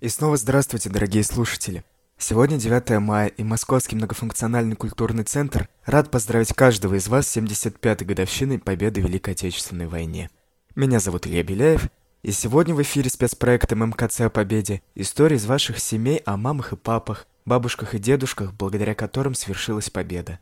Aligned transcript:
И 0.00 0.08
снова 0.08 0.38
здравствуйте, 0.38 0.88
дорогие 0.88 1.22
слушатели. 1.22 1.84
Сегодня 2.16 2.56
9 2.56 2.98
мая, 3.00 3.26
и 3.28 3.44
Московский 3.44 3.96
многофункциональный 3.96 4.74
культурный 4.74 5.24
центр 5.24 5.68
рад 5.84 6.10
поздравить 6.10 6.54
каждого 6.54 6.94
из 6.94 7.06
вас 7.06 7.28
с 7.28 7.36
75-й 7.36 8.06
годовщиной 8.06 8.58
победы 8.58 9.02
в 9.02 9.04
Великой 9.04 9.34
Отечественной 9.34 9.88
войне. 9.88 10.30
Меня 10.74 11.00
зовут 11.00 11.26
Илья 11.26 11.42
Беляев, 11.42 11.90
и 12.22 12.32
сегодня 12.32 12.74
в 12.74 12.80
эфире 12.80 13.10
спецпроекта 13.10 13.76
ММКЦ 13.76 14.22
о 14.22 14.30
победе 14.30 14.80
истории 14.94 15.36
из 15.36 15.44
ваших 15.44 15.78
семей 15.78 16.22
о 16.24 16.38
мамах 16.38 16.72
и 16.72 16.76
папах, 16.76 17.26
бабушках 17.44 17.94
и 17.94 17.98
дедушках, 17.98 18.54
благодаря 18.54 18.94
которым 18.94 19.34
свершилась 19.34 19.90
победа. 19.90 20.38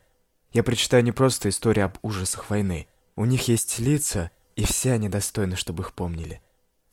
Я 0.53 0.63
прочитаю 0.63 1.03
не 1.03 1.11
просто 1.11 1.49
истории 1.49 1.81
об 1.81 1.99
ужасах 2.03 2.49
войны. 2.49 2.87
У 3.17 3.25
них 3.25 3.49
есть 3.49 3.81
лица, 3.81 4.31
и 4.55 4.65
все 4.65 4.93
они 4.93 5.09
достойны, 5.09 5.57
чтобы 5.57 5.83
их 5.83 5.95
помнили. 5.95 6.41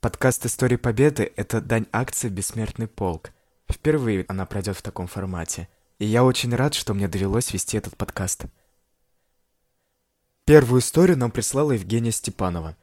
Подкаст 0.05 0.45
«Истории 0.45 0.75
Победы»— 0.75 1.33
это 1.35 1.61
дань 1.61 1.87
акции 1.91 2.29
«Бессмертный 2.29 2.87
полк». 2.87 3.31
Впервые 3.67 4.23
она 4.27 4.45
пройдет 4.45 4.77
в 4.77 4.83
таком 4.83 5.07
формате. 5.07 5.67
И 5.97 6.05
я 6.05 6.23
очень 6.23 6.53
рад, 6.53 6.75
что 6.75 6.93
мне 6.93 7.07
довелось 7.07 7.51
вести 7.51 7.75
этот 7.75 7.97
подкаст. 7.97 8.45
Первую 10.45 10.81
историю 10.81 11.17
нам 11.17 11.31
прислала 11.31 11.71
Евгения 11.71 12.11
Степанова. 12.11 12.77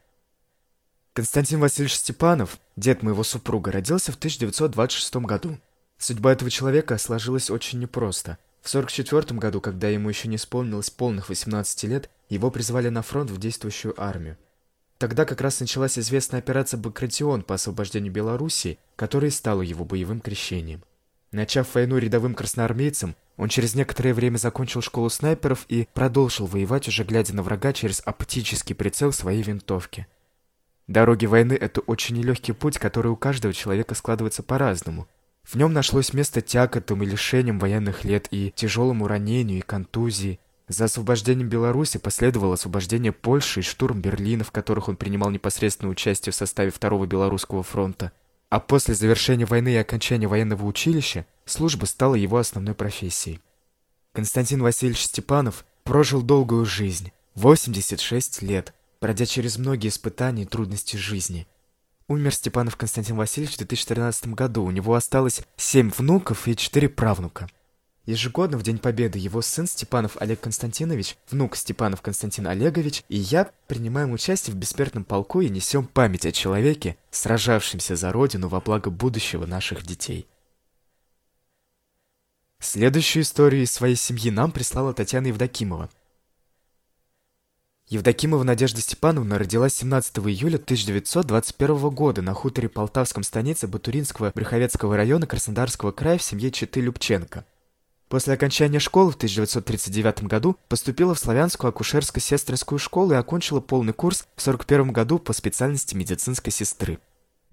Константин 1.13 1.61
Васильевич 1.61 1.95
Степанов, 1.95 2.59
дед 2.75 3.05
моего 3.05 3.23
супруга, 3.23 3.71
родился 3.71 4.11
в 4.11 4.17
1926 4.17 5.15
году. 5.19 5.61
Судьба 5.99 6.33
этого 6.33 6.51
человека 6.51 6.99
сложилась 6.99 7.51
очень 7.51 7.79
непросто. 7.79 8.37
В 8.63 8.69
1944 8.69 9.39
году, 9.39 9.61
когда 9.61 9.87
ему 9.87 10.09
еще 10.09 10.27
не 10.27 10.35
исполнилось 10.35 10.91
полных 10.91 11.29
18 11.29 11.85
лет, 11.85 12.11
его 12.29 12.51
призвали 12.51 12.89
на 12.89 13.03
фронт 13.03 13.31
в 13.31 13.39
действующую 13.39 13.95
армию. 13.97 14.37
Тогда 15.03 15.25
как 15.25 15.41
раз 15.41 15.59
началась 15.59 15.99
известная 15.99 16.39
операция 16.39 16.79
«Багратион» 16.79 17.43
по 17.43 17.57
освобождению 17.57 18.13
Белоруссии, 18.13 18.79
которая 18.95 19.33
стала 19.33 19.61
его 19.63 19.85
боевым 19.85 20.21
крещением. 20.21 20.85
Начав 21.33 21.75
войну 21.75 21.99
рядовым 21.99 22.37
красноармейцем, 22.37 23.17
он 23.37 23.49
через 23.49 23.75
некоторое 23.75 24.15
время 24.15 24.37
закончил 24.37 24.81
школу 24.81 25.11
снайперов 25.11 25.65
и 25.69 25.89
продолжил 25.93 26.47
воевать, 26.47 26.87
уже 26.87 27.03
глядя 27.03 27.35
на 27.35 27.43
врага 27.43 27.73
через 27.73 28.01
оптический 28.05 28.77
прицел 28.77 29.11
своей 29.11 29.43
винтовки. 29.43 30.07
Дороги 30.87 31.27
войны– 31.27 31.55
это 31.61 31.81
очень 31.81 32.19
нелегкий 32.19 32.53
путь, 32.53 32.79
который 32.79 33.11
у 33.11 33.17
каждого 33.17 33.53
человека 33.53 33.97
складывается 33.97 34.45
по-разному. 34.45 35.09
В 35.43 35.57
нем 35.57 35.73
нашлось 35.73 36.13
место 36.13 36.43
тяготам 36.43 37.03
и 37.03 37.07
лишениям 37.07 37.59
военных 37.59 38.05
лет 38.05 38.29
и 38.31 38.53
тяжелому 38.55 39.09
ранению 39.09 39.59
и 39.59 39.63
контузии– 39.63 40.39
за 40.73 40.85
освобождением 40.87 41.49
Беларуси 41.49 41.99
последовало 41.99 42.55
освобождение 42.55 43.13
Польши 43.13 43.61
и 43.61 43.63
штурм 43.63 44.01
Берлина, 44.01 44.45
в 44.45 44.51
которых 44.51 44.89
он 44.89 44.97
принимал 44.97 45.31
непосредственное 45.31 45.93
участие 45.93 46.33
в 46.33 46.37
составе 46.37 46.71
Второго 46.71 47.07
Белорусского 47.07 47.63
фронта. 47.63 48.13
А 48.51 48.61
после 48.61 48.95
завершения 48.95 49.47
войны 49.47 49.73
и 49.73 49.77
окончания 49.77 50.27
военного 50.27 50.65
училища 50.67 51.27
служба 51.45 51.87
стала 51.87 52.15
его 52.15 52.39
основной 52.39 52.75
профессией. 52.75 53.41
Константин 54.13 54.63
Васильевич 54.63 55.05
Степанов 55.05 55.65
прожил 55.85 56.23
долгую 56.23 56.67
жизнь, 56.67 57.13
86 57.35 58.43
лет, 58.43 58.75
пройдя 59.01 59.25
через 59.27 59.59
многие 59.59 59.89
испытания 59.89 60.43
и 60.43 60.47
трудности 60.47 60.97
жизни. 60.97 61.47
Умер 62.09 62.35
Степанов 62.35 62.77
Константин 62.77 63.17
Васильевич 63.17 63.55
в 63.55 63.59
2013 63.59 64.35
году, 64.35 64.65
у 64.65 64.71
него 64.71 64.95
осталось 64.95 65.41
7 65.57 65.91
внуков 65.91 66.47
и 66.47 66.55
4 66.55 66.89
правнука. 66.91 67.49
Ежегодно 68.05 68.59
в 68.59 68.65
День 68.65 68.79
Победы 68.79 69.21
его 69.21 69.43
сын 69.43 69.67
Степанов 69.67 70.17
Олег 70.21 70.41
Константинович, 70.41 71.17
внук 71.31 71.55
Степанов 71.55 72.03
Константин 72.03 72.49
Олегович 72.49 73.05
и 73.09 73.17
я 73.17 73.53
принимаем 73.69 74.13
участие 74.13 74.55
в 74.55 74.59
бессмертном 74.59 75.05
полку 75.05 75.41
и 75.41 75.49
несем 75.49 75.87
память 75.87 76.27
о 76.27 76.33
человеке, 76.33 76.97
сражавшемся 77.13 77.95
за 77.95 78.11
Родину 78.11 78.49
во 78.49 78.61
благо 78.61 78.91
будущего 78.91 79.47
наших 79.47 79.87
детей. 79.87 80.27
Следующую 82.59 83.23
историю 83.23 83.63
из 83.63 83.71
своей 83.71 83.97
семьи 83.97 84.33
нам 84.33 84.51
прислала 84.51 84.93
Татьяна 84.93 85.29
Евдокимова. 85.29 85.89
Евдокимова 87.87 88.43
Надежда 88.43 88.81
Степановна 88.81 89.39
родилась 89.39 89.75
17 89.75 90.19
июля 90.19 90.57
1921 90.57 91.91
года 91.91 92.23
на 92.23 92.35
хуторе 92.35 92.69
Полтавском 92.69 93.23
станице 93.23 93.69
Батуринского 93.69 94.33
Брюховецкого 94.35 94.97
района 94.97 95.27
Краснодарского 95.27 95.93
края 95.93 96.19
в 96.19 96.23
семье 96.23 96.51
Читы 96.51 96.81
Любченко. 96.81 97.45
После 98.13 98.35
окончания 98.35 98.79
школы 98.79 99.11
в 99.11 99.15
1939 99.15 100.25
году 100.25 100.59
поступила 100.69 101.15
в 101.15 101.19
Славянскую 101.19 101.73
акушерско-сестринскую 101.73 102.77
школу 102.77 103.13
и 103.13 103.17
окончила 103.17 103.61
полный 103.61 103.95
курс 103.95 104.27
в 104.37 104.43
1941 104.43 104.93
году 104.93 105.19
по 105.19 105.33
специальности 105.33 105.95
медицинской 105.95 106.53
сестры. 106.53 106.99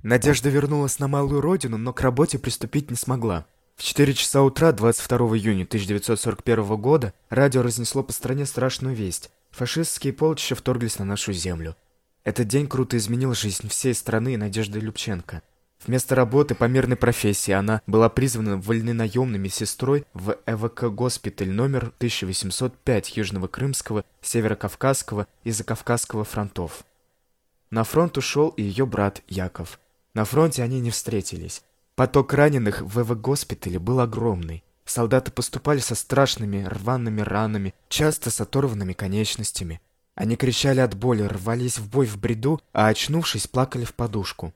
Надежда 0.03 0.49
вернулась 0.49 0.99
на 0.99 1.07
малую 1.07 1.39
родину, 1.39 1.77
но 1.77 1.93
к 1.93 2.01
работе 2.01 2.39
приступить 2.39 2.91
не 2.91 2.97
смогла. 2.97 3.45
В 3.77 3.83
4 3.83 4.13
часа 4.13 4.41
утра 4.41 4.73
22 4.73 5.17
июня 5.37 5.63
1941 5.63 6.75
года 6.75 7.13
радио 7.29 7.61
разнесло 7.61 8.03
по 8.03 8.11
стране 8.11 8.45
страшную 8.45 8.93
весть. 8.93 9.29
Фашистские 9.51 10.11
полчища 10.11 10.55
вторглись 10.55 10.99
на 10.99 11.05
нашу 11.05 11.31
землю. 11.31 11.77
Этот 12.25 12.49
день 12.49 12.67
круто 12.67 12.97
изменил 12.97 13.33
жизнь 13.33 13.69
всей 13.69 13.93
страны 13.93 14.33
и 14.33 14.37
Надежды 14.37 14.81
Любченко. 14.81 15.41
Вместо 15.85 16.13
работы 16.13 16.55
по 16.55 16.65
мирной 16.65 16.97
профессии 16.97 17.51
она 17.51 17.81
была 17.87 18.09
призвана 18.09 18.57
вольнонаемной 18.57 19.49
сестрой 19.49 20.05
в 20.13 20.37
ЭВК-госпиталь 20.45 21.49
номер 21.49 21.93
1805 21.97 23.17
Южного 23.17 23.47
Крымского, 23.47 24.03
Северокавказского 24.21 25.27
и 25.43 25.51
Закавказского 25.51 26.25
фронтов. 26.25 26.83
На 27.71 27.83
фронт 27.83 28.17
ушел 28.17 28.49
и 28.49 28.63
ее 28.63 28.85
брат 28.85 29.21
Яков. 29.27 29.79
На 30.13 30.25
фронте 30.25 30.63
они 30.63 30.81
не 30.81 30.91
встретились. 30.91 31.63
Поток 31.95 32.33
раненых 32.33 32.81
в 32.81 32.99
ЭВК-госпитале 32.99 33.79
был 33.79 33.99
огромный. 33.99 34.63
Солдаты 34.85 35.31
поступали 35.31 35.79
со 35.79 35.95
страшными 35.95 36.65
рваными 36.65 37.21
ранами, 37.21 37.73
часто 37.89 38.31
с 38.31 38.41
оторванными 38.41 38.93
конечностями. 38.93 39.81
Они 40.15 40.35
кричали 40.35 40.79
от 40.79 40.95
боли, 40.95 41.23
рвались 41.23 41.77
в 41.77 41.89
бой 41.89 42.05
в 42.05 42.17
бреду, 42.17 42.59
а 42.73 42.87
очнувшись, 42.87 43.47
плакали 43.47 43.85
в 43.85 43.93
подушку. 43.93 44.53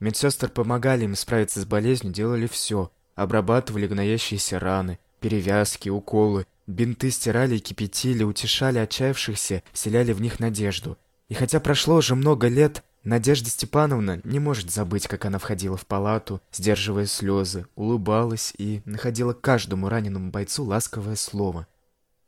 Медсестры 0.00 0.48
помогали 0.48 1.04
им 1.04 1.14
справиться 1.14 1.60
с 1.60 1.64
болезнью, 1.64 2.12
делали 2.12 2.46
все. 2.46 2.90
Обрабатывали 3.14 3.86
гноящиеся 3.86 4.58
раны, 4.58 4.98
перевязки, 5.20 5.88
уколы. 5.88 6.46
Бинты 6.66 7.10
стирали 7.10 7.56
и 7.56 7.60
кипятили, 7.60 8.22
утешали 8.22 8.78
отчаявшихся, 8.78 9.62
вселяли 9.72 10.12
в 10.12 10.20
них 10.20 10.40
надежду. 10.40 10.96
И 11.28 11.34
хотя 11.34 11.60
прошло 11.60 11.96
уже 11.96 12.14
много 12.14 12.48
лет, 12.48 12.82
Надежда 13.02 13.48
Степановна 13.48 14.20
не 14.24 14.38
может 14.40 14.70
забыть, 14.70 15.08
как 15.08 15.24
она 15.24 15.38
входила 15.38 15.78
в 15.78 15.86
палату, 15.86 16.42
сдерживая 16.52 17.06
слезы, 17.06 17.66
улыбалась 17.74 18.52
и 18.58 18.82
находила 18.84 19.32
каждому 19.32 19.88
раненому 19.88 20.30
бойцу 20.30 20.64
ласковое 20.64 21.16
слово. 21.16 21.66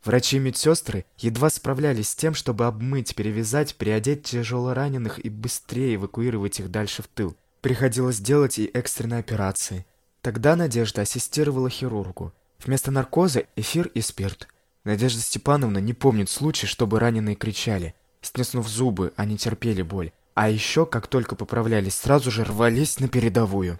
Врачи 0.02 0.38
и 0.38 0.40
медсестры 0.40 1.04
едва 1.18 1.50
справлялись 1.50 2.08
с 2.08 2.16
тем, 2.16 2.34
чтобы 2.34 2.64
обмыть, 2.64 3.14
перевязать, 3.14 3.74
переодеть 3.74 4.22
тяжело 4.22 4.72
раненых 4.72 5.22
и 5.22 5.28
быстрее 5.28 5.96
эвакуировать 5.96 6.58
их 6.58 6.70
дальше 6.70 7.02
в 7.02 7.06
тыл. 7.08 7.36
Приходилось 7.62 8.18
делать 8.18 8.58
и 8.58 8.66
экстренные 8.74 9.20
операции. 9.20 9.86
Тогда 10.20 10.56
Надежда 10.56 11.02
ассистировала 11.02 11.70
хирургу. 11.70 12.32
Вместо 12.58 12.90
наркоза 12.90 13.44
эфир 13.54 13.86
и 13.94 14.00
спирт. 14.00 14.48
Надежда 14.82 15.20
Степановна 15.20 15.78
не 15.78 15.92
помнит 15.92 16.28
случая, 16.28 16.66
чтобы 16.66 16.98
раненые 16.98 17.36
кричали. 17.36 17.94
Стеснув 18.20 18.66
зубы, 18.66 19.12
они 19.14 19.38
терпели 19.38 19.82
боль. 19.82 20.10
А 20.34 20.48
еще, 20.48 20.86
как 20.86 21.06
только 21.06 21.36
поправлялись, 21.36 21.94
сразу 21.94 22.32
же 22.32 22.42
рвались 22.42 22.98
на 22.98 23.08
передовую. 23.08 23.78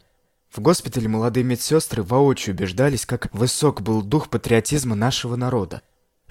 В 0.48 0.60
госпитале 0.60 1.08
молодые 1.08 1.42
медсестры 1.42 2.04
воочию 2.04 2.54
убеждались, 2.54 3.04
как 3.04 3.34
высок 3.34 3.82
был 3.82 4.02
дух 4.02 4.28
патриотизма 4.28 4.94
нашего 4.94 5.34
народа. 5.34 5.82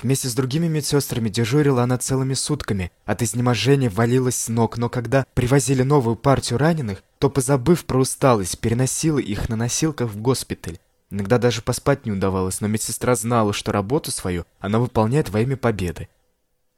Вместе 0.02 0.30
с 0.30 0.34
другими 0.34 0.68
медсестрами 0.68 1.30
дежурила 1.30 1.84
она 1.84 1.98
целыми 1.98 2.34
сутками. 2.34 2.92
От 3.06 3.22
изнеможения 3.22 3.90
валилась 3.90 4.36
с 4.36 4.48
ног, 4.48 4.78
но 4.78 4.90
когда 4.90 5.26
привозили 5.34 5.84
новую 5.84 6.16
партию 6.16 6.58
раненых, 6.58 7.04
то, 7.20 7.30
позабыв 7.30 7.86
про 7.86 8.00
усталость, 8.00 8.60
переносила 8.60 9.20
их 9.20 9.48
на 9.50 9.56
носилках 9.56 10.10
в 10.10 10.20
госпиталь. 10.20 10.80
Иногда 11.12 11.38
даже 11.38 11.62
поспать 11.62 12.06
не 12.06 12.12
удавалось, 12.12 12.62
но 12.62 12.68
медсестра 12.68 13.16
знала, 13.16 13.54
что 13.54 13.72
работу 13.72 14.12
свою 14.12 14.46
она 14.60 14.80
выполняет 14.80 15.30
во 15.30 15.42
имя 15.42 15.58
победы. 15.58 16.08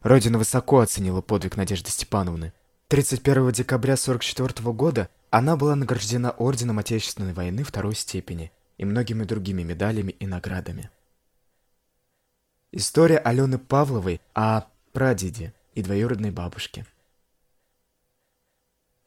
Родина 0.02 0.38
высоко 0.38 0.80
оценила 0.80 1.22
подвиг 1.22 1.56
Надежды 1.56 1.92
Степановны. 1.92 2.52
31 2.90 3.52
декабря 3.52 3.94
1944 3.94 4.74
года 4.74 5.10
она 5.30 5.56
была 5.56 5.76
награждена 5.76 6.32
Орденом 6.32 6.80
Отечественной 6.80 7.34
войны 7.34 7.64
второй 7.64 7.96
степени 7.96 8.52
и 8.78 8.86
многими 8.86 9.24
другими 9.24 9.64
медалями 9.64 10.12
и 10.12 10.28
наградами. 10.28 10.90
История 12.76 13.20
Алены 13.20 13.60
Павловой 13.60 14.20
о 14.34 14.64
прадеде 14.94 15.54
и 15.76 15.84
двоюродной 15.84 16.32
бабушке. 16.32 16.88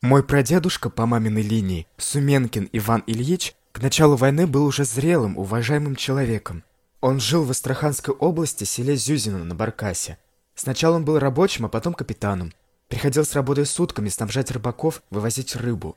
Мой 0.02 0.22
прадедушка 0.22 0.88
по 0.88 1.04
маминой 1.04 1.42
линии, 1.42 1.88
Суменкин 1.96 2.68
Иван 2.72 3.02
Ильич, 3.08 3.56
к 3.72 3.82
началу 3.82 4.14
войны 4.14 4.46
был 4.46 4.66
уже 4.66 4.84
зрелым, 4.84 5.36
уважаемым 5.36 5.96
человеком. 5.96 6.62
Он 7.00 7.18
жил 7.18 7.42
в 7.42 7.50
Астраханской 7.50 8.14
области, 8.14 8.62
селе 8.62 8.94
Зюзино 8.94 9.42
на 9.42 9.56
Баркасе. 9.56 10.16
Сначала 10.54 10.94
он 10.94 11.04
был 11.04 11.18
рабочим, 11.18 11.66
а 11.66 11.68
потом 11.68 11.92
капитаном. 11.92 12.52
Приходил 12.86 13.24
с 13.24 13.34
работой 13.34 13.66
сутками 13.66 14.10
снабжать 14.10 14.52
рыбаков, 14.52 15.02
вывозить 15.10 15.56
рыбу. 15.56 15.96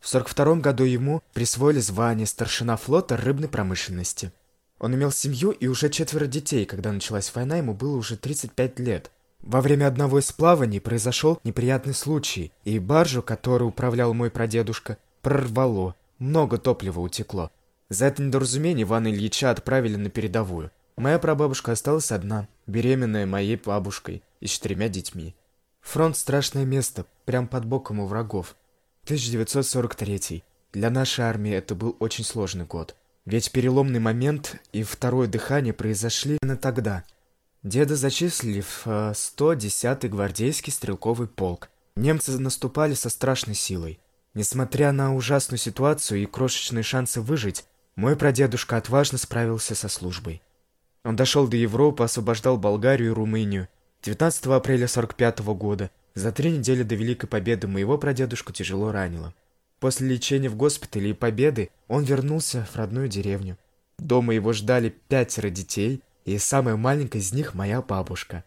В 0.00 0.08
42 0.08 0.56
году 0.56 0.84
ему 0.84 1.22
присвоили 1.32 1.80
звание 1.80 2.26
старшина 2.26 2.76
флота 2.76 3.16
рыбной 3.16 3.48
промышленности. 3.48 4.32
Он 4.78 4.94
имел 4.94 5.10
семью 5.10 5.50
и 5.50 5.66
уже 5.66 5.88
четверо 5.88 6.26
детей, 6.26 6.66
когда 6.66 6.92
началась 6.92 7.34
война, 7.34 7.56
ему 7.56 7.74
было 7.74 7.96
уже 7.96 8.16
35 8.16 8.78
лет. 8.78 9.10
Во 9.40 9.60
время 9.60 9.86
одного 9.86 10.18
из 10.18 10.32
плаваний 10.32 10.80
произошел 10.80 11.40
неприятный 11.44 11.94
случай, 11.94 12.52
и 12.64 12.78
баржу, 12.78 13.22
которой 13.22 13.64
управлял 13.64 14.12
мой 14.12 14.30
прадедушка, 14.30 14.98
прорвало, 15.22 15.94
много 16.18 16.58
топлива 16.58 17.00
утекло. 17.00 17.50
За 17.88 18.06
это 18.06 18.22
недоразумение 18.22 18.82
Ивана 18.82 19.08
Ильича 19.08 19.50
отправили 19.50 19.96
на 19.96 20.10
передовую. 20.10 20.72
Моя 20.96 21.18
прабабушка 21.18 21.72
осталась 21.72 22.10
одна, 22.10 22.48
беременная 22.66 23.26
моей 23.26 23.56
бабушкой 23.56 24.22
и 24.40 24.46
четырьмя 24.46 24.88
детьми. 24.88 25.34
Фронт– 25.80 26.16
страшное 26.18 26.64
место, 26.64 27.06
прям 27.24 27.46
под 27.46 27.64
боком 27.64 28.00
у 28.00 28.06
врагов. 28.06 28.56
1943. 29.04 30.42
Для 30.72 30.90
нашей 30.90 31.24
армии 31.24 31.52
это 31.52 31.76
был 31.76 31.96
очень 32.00 32.24
сложный 32.24 32.64
год. 32.64 32.96
Ведь 33.26 33.50
переломный 33.50 33.98
момент 33.98 34.56
и 34.72 34.84
второе 34.84 35.26
дыхание 35.26 35.72
произошли 35.72 36.38
именно 36.40 36.56
тогда. 36.56 37.04
Деда 37.64 37.96
зачислили 37.96 38.60
в 38.60 38.86
110-й 38.86 40.06
э, 40.06 40.08
гвардейский 40.08 40.72
стрелковый 40.72 41.26
полк. 41.26 41.68
Немцы 41.96 42.38
наступали 42.38 42.94
со 42.94 43.10
страшной 43.10 43.56
силой. 43.56 43.98
Несмотря 44.34 44.92
на 44.92 45.14
ужасную 45.14 45.58
ситуацию 45.58 46.22
и 46.22 46.26
крошечные 46.26 46.84
шансы 46.84 47.20
выжить, 47.20 47.64
мой 47.96 48.14
прадедушка 48.14 48.76
отважно 48.76 49.18
справился 49.18 49.74
со 49.74 49.88
службой. 49.88 50.40
Он 51.04 51.16
дошел 51.16 51.48
до 51.48 51.56
Европы, 51.56 52.04
освобождал 52.04 52.58
Болгарию 52.58 53.10
и 53.10 53.14
Румынию. 53.14 53.68
19 54.02 54.46
апреля 54.46 54.86
45 54.86 55.40
года, 55.40 55.90
за 56.14 56.30
три 56.30 56.52
недели 56.52 56.84
до 56.84 56.94
Великой 56.94 57.26
Победы, 57.26 57.66
моего 57.66 57.98
прадедушку 57.98 58.52
тяжело 58.52 58.92
ранило. 58.92 59.34
После 59.80 60.08
лечения 60.08 60.48
в 60.48 60.56
госпитале 60.56 61.10
и 61.10 61.14
победы 61.14 61.70
он 61.88 62.04
вернулся 62.04 62.66
в 62.72 62.76
родную 62.76 63.08
деревню. 63.08 63.58
Дома 63.98 64.34
его 64.34 64.52
ждали 64.52 64.94
пятеро 65.08 65.50
детей, 65.50 66.02
и 66.24 66.38
самая 66.38 66.76
маленькая 66.76 67.18
из 67.18 67.32
них 67.32 67.54
моя 67.54 67.82
бабушка. 67.82 68.44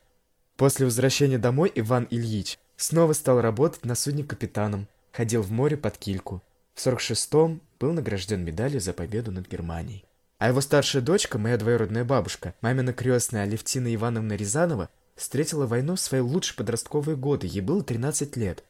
После 0.57 0.85
возвращения 0.85 1.37
домой 1.37 1.71
Иван 1.75 2.07
Ильич 2.09 2.59
снова 2.75 3.13
стал 3.13 3.41
работать 3.41 3.85
на 3.85 3.95
судне 3.95 4.23
капитаном, 4.23 4.87
ходил 5.11 5.41
в 5.41 5.51
море 5.51 5.77
под 5.77 5.97
кильку. 5.97 6.43
В 6.73 6.85
46-м 6.85 7.61
был 7.79 7.93
награжден 7.93 8.43
медалью 8.43 8.81
за 8.81 8.93
победу 8.93 9.31
над 9.31 9.49
Германией. 9.49 10.03
А 10.37 10.47
его 10.47 10.61
старшая 10.61 11.01
дочка, 11.01 11.37
моя 11.37 11.57
двоюродная 11.57 12.05
бабушка, 12.05 12.53
мамина 12.61 12.93
крестная 12.93 13.43
Алевтина 13.43 13.93
Ивановна 13.93 14.33
Рязанова, 14.33 14.89
встретила 15.15 15.65
войну 15.65 15.95
в 15.95 15.99
свои 15.99 16.21
лучшие 16.21 16.55
подростковые 16.55 17.17
годы, 17.17 17.47
ей 17.47 17.61
было 17.61 17.83
13 17.83 18.37
лет. 18.37 18.63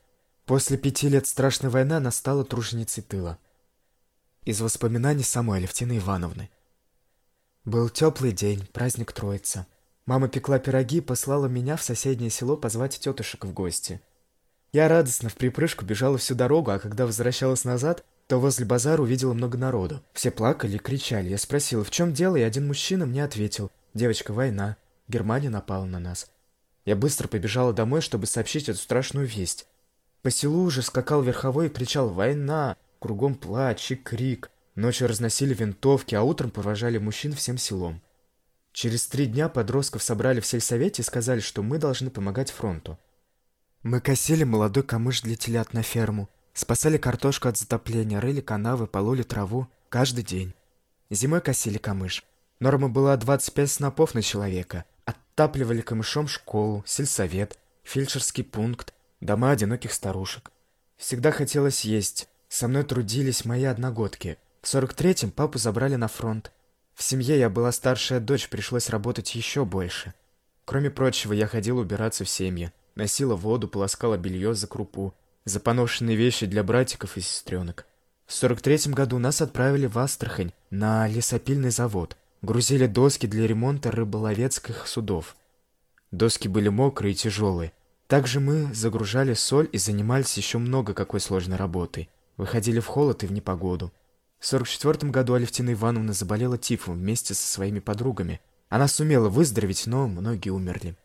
После 0.50 0.78
пяти 0.78 1.10
лет 1.10 1.28
страшной 1.28 1.70
войны 1.70 1.94
она 1.94 2.10
стала 2.10 2.44
труженицей 2.44 3.04
тыла. 3.04 3.38
Из 4.46 4.60
воспоминаний 4.62 5.22
самой 5.22 5.60
Алевтины 5.60 6.00
Ивановны. 6.00 6.50
Был 7.66 7.88
теплый 7.90 8.32
день, 8.32 8.68
праздник 8.74 9.12
Троица. 9.12 9.68
Мама 10.08 10.28
пекла 10.28 10.58
пироги 10.58 10.98
и 10.98 11.02
послала 11.02 11.46
меня 11.46 11.78
в 11.78 11.84
соседнее 11.84 12.32
село 12.32 12.58
позвать 12.58 12.98
тетушек 13.00 13.46
в 13.46 13.54
гости. 13.54 14.02
Я 14.74 14.88
радостно 14.88 15.30
в 15.30 15.36
припрыжку 15.36 15.86
бежала 15.86 16.18
всю 16.18 16.34
дорогу, 16.34 16.72
а 16.72 16.80
когда 16.80 17.06
возвращалась 17.06 17.64
назад, 17.64 18.04
то 18.26 18.40
возле 18.40 18.66
базара 18.66 19.04
увидела 19.04 19.36
много 19.36 19.56
народу. 19.56 20.02
Все 20.14 20.32
плакали 20.32 20.78
и 20.78 20.80
кричали. 20.80 21.30
Я 21.30 21.38
спросила, 21.38 21.84
в 21.84 21.92
чем 21.92 22.12
дело, 22.12 22.38
и 22.38 22.42
один 22.42 22.66
мужчина 22.66 23.06
мне 23.06 23.24
ответил. 23.24 23.70
«Девочка, 23.94 24.34
война. 24.34 24.78
Германия 25.08 25.52
напала 25.52 25.86
на 25.86 26.00
нас». 26.00 26.28
Я 26.86 26.96
быстро 26.96 27.28
побежала 27.28 27.72
домой, 27.72 28.02
чтобы 28.02 28.26
сообщить 28.26 28.68
эту 28.68 28.80
страшную 28.80 29.28
весть. 29.28 29.68
По 30.22 30.32
селу 30.32 30.64
уже 30.64 30.82
скакал 30.82 31.22
верховой 31.22 31.68
и 31.68 31.70
кричал 31.70 32.10
«Война!». 32.10 32.76
Кругом 33.00 33.36
плач 33.36 33.92
и 33.92 33.96
крик. 33.96 34.52
Ночью 34.76 35.08
разносили 35.08 35.54
винтовки, 35.54 36.16
а 36.16 36.24
утром 36.24 36.52
провожали 36.52 36.98
мужчин 36.98 37.34
всем 37.34 37.58
селом. 37.58 38.02
Через 38.74 39.08
три 39.08 39.26
дня 39.26 39.50
подростков 39.50 40.04
собрали 40.04 40.42
в 40.42 40.46
сельсовете 40.46 41.02
и 41.02 41.06
сказали, 41.06 41.40
что 41.40 41.64
мы 41.64 41.78
должны 41.78 42.10
помогать 42.10 42.52
фронту. 42.52 43.00
Мы 43.84 44.02
косили 44.02 44.44
молодой 44.44 44.84
камыш 44.84 45.22
для 45.22 45.36
телят 45.36 45.74
на 45.74 45.82
ферму, 45.82 46.30
спасали 46.54 46.98
картошку 46.98 47.48
от 47.48 47.58
затопления, 47.58 48.20
рыли 48.20 48.42
канавы, 48.42 48.88
пололи 48.88 49.24
траву 49.24 49.68
каждый 49.88 50.24
день. 50.24 50.54
Зимой 51.10 51.42
косили 51.42 51.78
камыш. 51.78 52.24
Норма 52.60 52.90
была 52.90 53.16
25 53.16 53.72
снопов 53.72 54.14
на 54.14 54.22
человека. 54.22 54.84
Оттапливали 55.06 55.82
камышом 55.82 56.28
школу, 56.28 56.84
сельсовет, 56.86 57.58
фельдшерский 57.84 58.44
пункт, 58.44 58.94
дома 59.22 59.52
одиноких 59.52 59.94
старушек. 59.94 60.52
Всегда 60.98 61.32
хотелось 61.32 61.86
есть. 61.86 62.28
Со 62.48 62.68
мной 62.68 62.84
трудились 62.84 63.46
мои 63.46 63.64
одногодки. 63.64 64.38
В 64.62 64.66
43-м 64.66 65.32
папу 65.32 65.58
забрали 65.58 65.96
на 65.96 66.08
фронт. 66.08 66.52
В 66.94 67.04
семье 67.04 67.40
я 67.40 67.50
была 67.50 67.72
старшая 67.72 68.20
дочь, 68.20 68.50
пришлось 68.50 68.90
работать 68.90 69.34
еще 69.36 69.64
больше. 69.64 70.14
Кроме 70.66 70.90
прочего, 70.90 71.34
я 71.34 71.48
ходила 71.48 71.80
убираться 71.80 72.26
в 72.26 72.30
семье. 72.30 72.74
Носила 72.96 73.36
воду, 73.36 73.68
полоскала 73.68 74.18
белье 74.18 74.54
за 74.54 74.68
крупу. 74.68 75.14
За 75.46 75.60
поношенные 75.60 76.18
вещи 76.18 76.46
для 76.46 76.64
братиков 76.64 77.16
и 77.18 77.22
сестренок. 77.22 77.86
В 78.26 78.32
43-м 78.32 78.94
году 78.94 79.18
нас 79.18 79.42
отправили 79.42 79.88
в 79.88 79.98
Астрахань 79.98 80.52
на 80.70 81.08
лесопильный 81.08 81.72
завод. 81.72 82.18
Грузили 82.42 82.86
доски 82.86 83.26
для 83.26 83.48
ремонта 83.48 83.92
рыболовецких 83.92 84.86
судов. 84.86 85.36
Доски 86.12 86.48
были 86.48 86.70
мокрые 86.70 87.14
и 87.14 87.16
тяжелые. 87.16 87.72
Также 88.10 88.40
мы 88.40 88.74
загружали 88.74 89.36
соль 89.36 89.70
и 89.72 89.78
занимались 89.78 90.36
еще 90.36 90.58
много 90.58 90.96
какой 90.96 91.20
сложной 91.20 91.58
работой. 91.58 92.10
Выходили 92.38 92.80
в 92.80 92.88
холод 92.88 93.24
и 93.24 93.28
в 93.28 93.32
непогоду. 93.32 93.94
В 94.40 94.48
44 94.48 95.12
году 95.12 95.36
Алевтина 95.36 95.74
Ивановна 95.74 96.14
заболела 96.14 96.58
тифом 96.58 96.96
вместе 96.96 97.36
со 97.36 97.46
своими 97.46 97.78
подругами. 97.78 98.42
Она 98.68 98.88
сумела 98.88 99.30
выздороветь, 99.30 99.86
но 99.86 100.08
многие 100.08 100.50
умерли. 100.50 100.96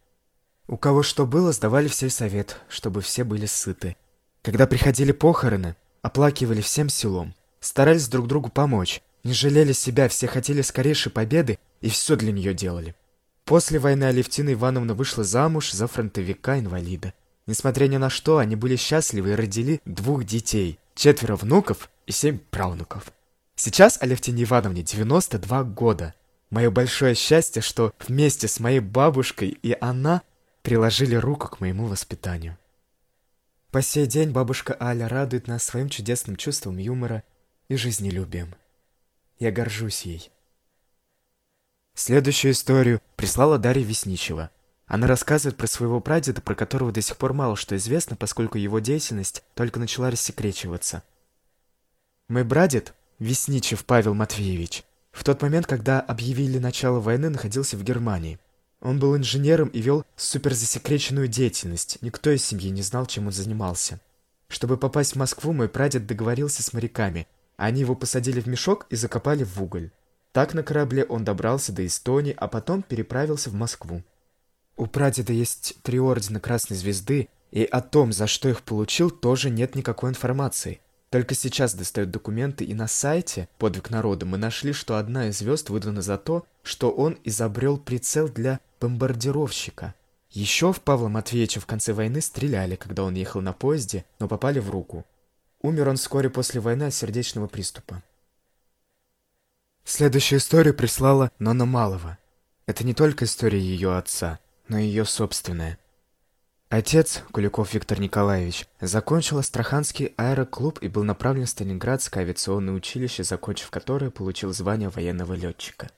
У 0.66 0.78
кого 0.78 1.02
что 1.02 1.26
было, 1.26 1.52
сдавали 1.52 1.88
в 1.88 1.94
сельсовет, 1.94 2.58
чтобы 2.70 3.02
все 3.02 3.22
были 3.22 3.44
сыты. 3.44 3.98
Когда 4.40 4.66
приходили 4.66 5.12
похороны, 5.12 5.76
оплакивали 6.00 6.62
всем 6.62 6.88
селом. 6.88 7.34
Старались 7.60 8.08
друг 8.08 8.28
другу 8.28 8.48
помочь. 8.48 9.02
Не 9.24 9.34
жалели 9.34 9.74
себя, 9.74 10.08
все 10.08 10.26
хотели 10.26 10.62
скорейшей 10.62 11.12
победы 11.12 11.58
и 11.82 11.90
все 11.90 12.16
для 12.16 12.32
нее 12.32 12.54
делали. 12.54 12.94
После 13.44 13.78
войны 13.78 14.04
Алевтина 14.04 14.54
Ивановна 14.54 14.94
вышла 14.94 15.22
замуж 15.22 15.72
за 15.72 15.86
фронтовика-инвалида. 15.86 17.12
Несмотря 17.46 17.86
ни 17.88 17.98
на 17.98 18.08
что, 18.08 18.38
они 18.38 18.56
были 18.56 18.76
счастливы 18.76 19.30
и 19.30 19.34
родили 19.34 19.82
двух 19.84 20.24
детей, 20.24 20.78
четверо 20.94 21.36
внуков 21.36 21.90
и 22.06 22.12
семь 22.12 22.38
правнуков. 22.38 23.12
Сейчас 23.54 24.00
Алевтине 24.00 24.44
Ивановне 24.44 24.82
92 24.82 25.64
года. 25.64 26.14
Мое 26.48 26.70
большое 26.70 27.14
счастье, 27.14 27.60
что 27.60 27.92
вместе 28.06 28.48
с 28.48 28.60
моей 28.60 28.80
бабушкой 28.80 29.48
и 29.62 29.76
она 29.78 30.22
приложили 30.62 31.14
руку 31.14 31.48
к 31.48 31.60
моему 31.60 31.86
воспитанию. 31.86 32.56
По 33.70 33.82
сей 33.82 34.06
день 34.06 34.30
бабушка 34.30 34.76
Аля 34.80 35.06
радует 35.06 35.48
нас 35.48 35.64
своим 35.64 35.90
чудесным 35.90 36.36
чувством 36.36 36.78
юмора 36.78 37.22
и 37.68 37.76
жизнелюбием. 37.76 38.54
Я 39.38 39.50
горжусь 39.50 40.02
ей. 40.02 40.30
Следующую 41.94 42.52
историю 42.52 43.00
прислала 43.14 43.56
Дарья 43.56 43.84
Весничева. 43.84 44.50
Она 44.86 45.06
рассказывает 45.06 45.56
про 45.56 45.68
своего 45.68 46.00
прадеда, 46.00 46.40
про 46.42 46.56
которого 46.56 46.90
до 46.90 47.00
сих 47.00 47.16
пор 47.16 47.32
мало 47.32 47.56
что 47.56 47.76
известно, 47.76 48.16
поскольку 48.16 48.58
его 48.58 48.80
деятельность 48.80 49.44
только 49.54 49.78
начала 49.78 50.10
рассекречиваться. 50.10 51.04
Мой 52.28 52.44
прадед, 52.44 52.94
Весничев 53.20 53.84
Павел 53.84 54.14
Матвеевич, 54.14 54.82
в 55.12 55.22
тот 55.22 55.40
момент, 55.40 55.66
когда 55.66 56.00
объявили 56.00 56.58
начало 56.58 56.98
войны, 56.98 57.30
находился 57.30 57.76
в 57.76 57.84
Германии. 57.84 58.40
Он 58.80 58.98
был 58.98 59.16
инженером 59.16 59.68
и 59.68 59.80
вел 59.80 60.04
суперзасекреченную 60.16 61.28
деятельность. 61.28 61.98
Никто 62.00 62.30
из 62.30 62.44
семьи 62.44 62.70
не 62.70 62.82
знал, 62.82 63.06
чем 63.06 63.28
он 63.28 63.32
занимался. 63.32 64.00
Чтобы 64.48 64.76
попасть 64.76 65.12
в 65.12 65.18
Москву, 65.18 65.52
мой 65.52 65.68
прадед 65.68 66.06
договорился 66.06 66.62
с 66.62 66.72
моряками. 66.72 67.28
Они 67.56 67.80
его 67.80 67.94
посадили 67.94 68.40
в 68.40 68.46
мешок 68.46 68.86
и 68.90 68.96
закопали 68.96 69.44
в 69.44 69.62
уголь. 69.62 69.90
Так 70.34 70.52
на 70.52 70.64
корабле 70.64 71.04
он 71.04 71.24
добрался 71.24 71.70
до 71.70 71.86
Эстонии, 71.86 72.34
а 72.36 72.48
потом 72.48 72.82
переправился 72.82 73.50
в 73.50 73.54
Москву. 73.54 74.02
У 74.76 74.86
прадеда 74.86 75.32
есть 75.32 75.76
три 75.84 76.00
ордена 76.00 76.40
Красной 76.40 76.76
Звезды, 76.76 77.28
и 77.52 77.62
о 77.62 77.80
том, 77.80 78.12
за 78.12 78.26
что 78.26 78.48
их 78.48 78.62
получил, 78.62 79.12
тоже 79.12 79.48
нет 79.48 79.76
никакой 79.76 80.10
информации. 80.10 80.80
Только 81.10 81.36
сейчас 81.36 81.72
достают 81.74 82.10
документы, 82.10 82.64
и 82.64 82.74
на 82.74 82.88
сайте 82.88 83.48
«Подвиг 83.58 83.90
народа» 83.90 84.26
мы 84.26 84.36
нашли, 84.36 84.72
что 84.72 84.96
одна 84.96 85.28
из 85.28 85.38
звезд 85.38 85.70
выдана 85.70 86.02
за 86.02 86.18
то, 86.18 86.44
что 86.64 86.90
он 86.90 87.16
изобрел 87.22 87.78
прицел 87.78 88.28
для 88.28 88.58
бомбардировщика. 88.80 89.94
Еще 90.30 90.72
в 90.72 90.80
Павла 90.80 91.06
Матвеевича 91.06 91.60
в 91.60 91.66
конце 91.66 91.92
войны 91.92 92.20
стреляли, 92.20 92.74
когда 92.74 93.04
он 93.04 93.14
ехал 93.14 93.40
на 93.40 93.52
поезде, 93.52 94.04
но 94.18 94.26
попали 94.26 94.58
в 94.58 94.68
руку. 94.68 95.06
Умер 95.62 95.90
он 95.90 95.96
вскоре 95.96 96.28
после 96.28 96.60
войны 96.60 96.82
от 96.82 96.94
сердечного 96.94 97.46
приступа. 97.46 98.02
Следующую 99.84 100.38
историю 100.38 100.72
прислала 100.74 101.30
Нона 101.38 101.66
Малова. 101.66 102.16
Это 102.66 102.84
не 102.84 102.94
только 102.94 103.26
история 103.26 103.60
ее 103.60 103.96
отца, 103.96 104.38
но 104.66 104.78
и 104.78 104.84
ее 104.84 105.04
собственная. 105.04 105.78
Отец, 106.70 107.22
Куликов 107.32 107.72
Виктор 107.74 108.00
Николаевич, 108.00 108.66
закончил 108.80 109.38
Астраханский 109.38 110.14
аэроклуб 110.16 110.78
и 110.82 110.88
был 110.88 111.04
направлен 111.04 111.44
в 111.44 111.50
Сталинградское 111.50 112.24
авиационное 112.24 112.72
училище, 112.72 113.24
закончив 113.24 113.70
которое, 113.70 114.10
получил 114.10 114.54
звание 114.54 114.88
военного 114.88 115.34
летчика. 115.34 115.90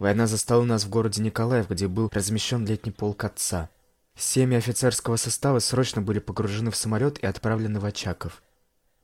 Война 0.00 0.26
застала 0.26 0.64
нас 0.64 0.84
в 0.84 0.90
городе 0.90 1.22
Николаев, 1.22 1.70
где 1.70 1.86
был 1.86 2.10
размещен 2.12 2.66
летний 2.66 2.92
полк 2.92 3.22
отца. 3.22 3.70
Семьи 4.16 4.58
офицерского 4.58 5.16
состава 5.16 5.60
срочно 5.60 6.02
были 6.02 6.18
погружены 6.18 6.72
в 6.72 6.76
самолет 6.76 7.20
и 7.20 7.26
отправлены 7.26 7.78
в 7.78 7.84
Очаков. 7.84 8.42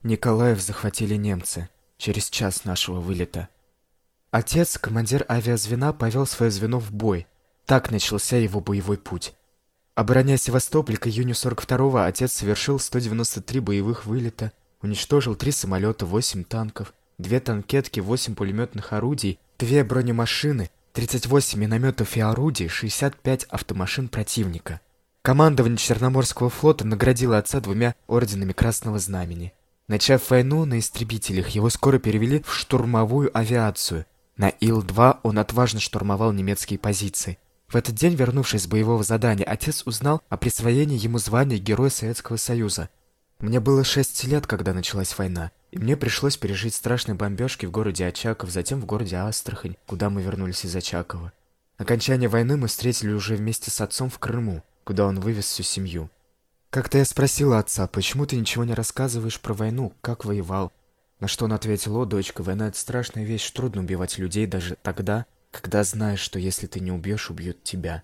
Николаев 0.03 0.61
захватили 0.61 1.15
немцы 1.15 1.69
через 1.97 2.29
час 2.29 2.65
нашего 2.65 2.99
вылета. 2.99 3.47
Отец, 4.35 4.77
командир 4.77 5.25
авиазвена, 5.29 5.93
повел 5.93 6.27
свое 6.27 6.51
звено 6.51 6.77
в 6.77 6.91
бой. 6.91 7.25
Так 7.65 7.89
начался 7.89 8.35
его 8.35 8.59
боевой 8.59 8.97
путь. 8.97 9.33
Обороняя 9.95 10.35
Севастополь 10.35 10.97
к 10.97 11.07
июню 11.07 11.33
42-го, 11.33 11.99
отец 11.99 12.33
совершил 12.33 12.77
193 12.77 13.61
боевых 13.61 14.05
вылета, 14.05 14.51
уничтожил 14.81 15.35
3 15.35 15.51
самолета, 15.53 16.05
8 16.05 16.43
танков, 16.43 16.93
2 17.17 17.39
танкетки, 17.39 18.01
8 18.01 18.35
пулеметных 18.35 18.91
орудий, 18.91 19.39
2 19.59 19.85
бронемашины, 19.85 20.69
38 20.91 21.57
минометов 21.57 22.17
и 22.17 22.19
орудий, 22.19 22.67
65 22.67 23.45
автомашин 23.45 24.09
противника. 24.09 24.81
Командование 25.21 25.77
Черноморского 25.77 26.49
флота 26.49 26.85
наградило 26.85 27.37
отца 27.37 27.61
двумя 27.61 27.95
орденами 28.07 28.51
Красного 28.51 28.99
Знамени. 28.99 29.53
Начав 29.87 30.29
войну 30.29 30.65
на 30.65 30.79
истребителях, 30.79 31.47
его 31.51 31.69
скоро 31.69 31.99
перевели 31.99 32.43
в 32.45 32.53
штурмовую 32.53 33.31
авиацию. 33.33 34.05
На 34.37 34.49
Ил-2 34.49 35.19
он 35.23 35.39
отважно 35.39 35.79
штурмовал 35.79 36.33
немецкие 36.33 36.77
позиции. 36.77 37.37
В 37.67 37.75
этот 37.75 37.95
день, 37.95 38.15
вернувшись 38.15 38.63
с 38.63 38.67
боевого 38.67 39.03
задания, 39.03 39.45
отец 39.45 39.83
узнал 39.85 40.21
о 40.29 40.37
присвоении 40.37 40.97
ему 40.97 41.19
звания 41.19 41.57
Героя 41.57 41.89
Советского 41.89 42.35
Союза. 42.37 42.89
Мне 43.39 43.59
было 43.59 43.83
шесть 43.83 44.23
лет, 44.25 44.45
когда 44.45 44.73
началась 44.73 45.17
война, 45.17 45.51
и 45.71 45.79
мне 45.79 45.95
пришлось 45.97 46.37
пережить 46.37 46.75
страшные 46.75 47.15
бомбежки 47.15 47.65
в 47.65 47.71
городе 47.71 48.05
Очаков, 48.05 48.49
затем 48.49 48.81
в 48.81 48.85
городе 48.85 49.17
Астрахань, 49.17 49.77
куда 49.87 50.09
мы 50.09 50.21
вернулись 50.21 50.65
из 50.65 50.75
Очакова. 50.75 51.31
Окончание 51.77 52.29
войны 52.29 52.55
мы 52.57 52.67
встретили 52.67 53.11
уже 53.11 53.35
вместе 53.35 53.71
с 53.71 53.81
отцом 53.81 54.09
в 54.09 54.19
Крыму, 54.19 54.63
куда 54.83 55.05
он 55.05 55.19
вывез 55.19 55.45
всю 55.45 55.63
семью. 55.63 56.09
Как-то 56.69 56.97
я 56.97 57.05
спросила 57.05 57.59
отца, 57.59 57.87
почему 57.87 58.25
ты 58.25 58.35
ничего 58.35 58.63
не 58.65 58.73
рассказываешь 58.73 59.39
про 59.39 59.53
войну, 59.53 59.93
как 60.01 60.25
воевал? 60.25 60.71
На 61.19 61.27
что 61.27 61.45
он 61.45 61.53
ответил, 61.53 61.95
о, 61.97 62.05
дочка, 62.05 62.43
война— 62.43 62.67
это 62.69 62.77
страшная 62.77 63.23
вещь, 63.23 63.49
трудно 63.51 63.81
убивать 63.81 64.17
людей 64.17 64.45
даже 64.47 64.77
тогда, 64.81 65.25
когда 65.51 65.83
знаешь, 65.83 66.19
что 66.19 66.39
если 66.39 66.67
ты 66.67 66.81
не 66.81 66.91
убьешь, 66.91 67.29
убьют 67.29 67.63
тебя. 67.63 68.03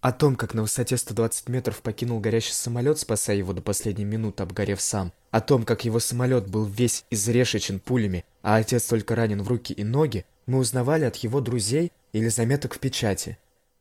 О 0.00 0.12
том, 0.12 0.36
как 0.36 0.54
на 0.54 0.62
высоте 0.62 0.96
120 0.96 1.48
метров 1.48 1.82
покинул 1.82 2.20
горящий 2.20 2.52
самолет, 2.52 2.98
спасая 2.98 3.36
его 3.36 3.52
до 3.52 3.62
последней 3.62 4.04
минуты, 4.04 4.44
обгорев 4.44 4.80
сам. 4.80 5.12
О 5.32 5.40
том, 5.40 5.64
как 5.64 5.84
его 5.84 5.98
самолет 5.98 6.46
был 6.46 6.64
весь 6.64 7.04
изрешечен 7.10 7.80
пулями, 7.80 8.24
а 8.42 8.56
отец 8.56 8.84
только 8.84 9.16
ранен 9.16 9.42
в 9.42 9.48
руки 9.48 9.72
и 9.72 9.82
ноги, 9.82 10.24
мы 10.46 10.58
узнавали 10.58 11.04
от 11.04 11.16
его 11.16 11.40
друзей 11.40 11.90
или 12.12 12.28
заметок 12.28 12.74
в 12.74 12.78
печати. 12.78 13.38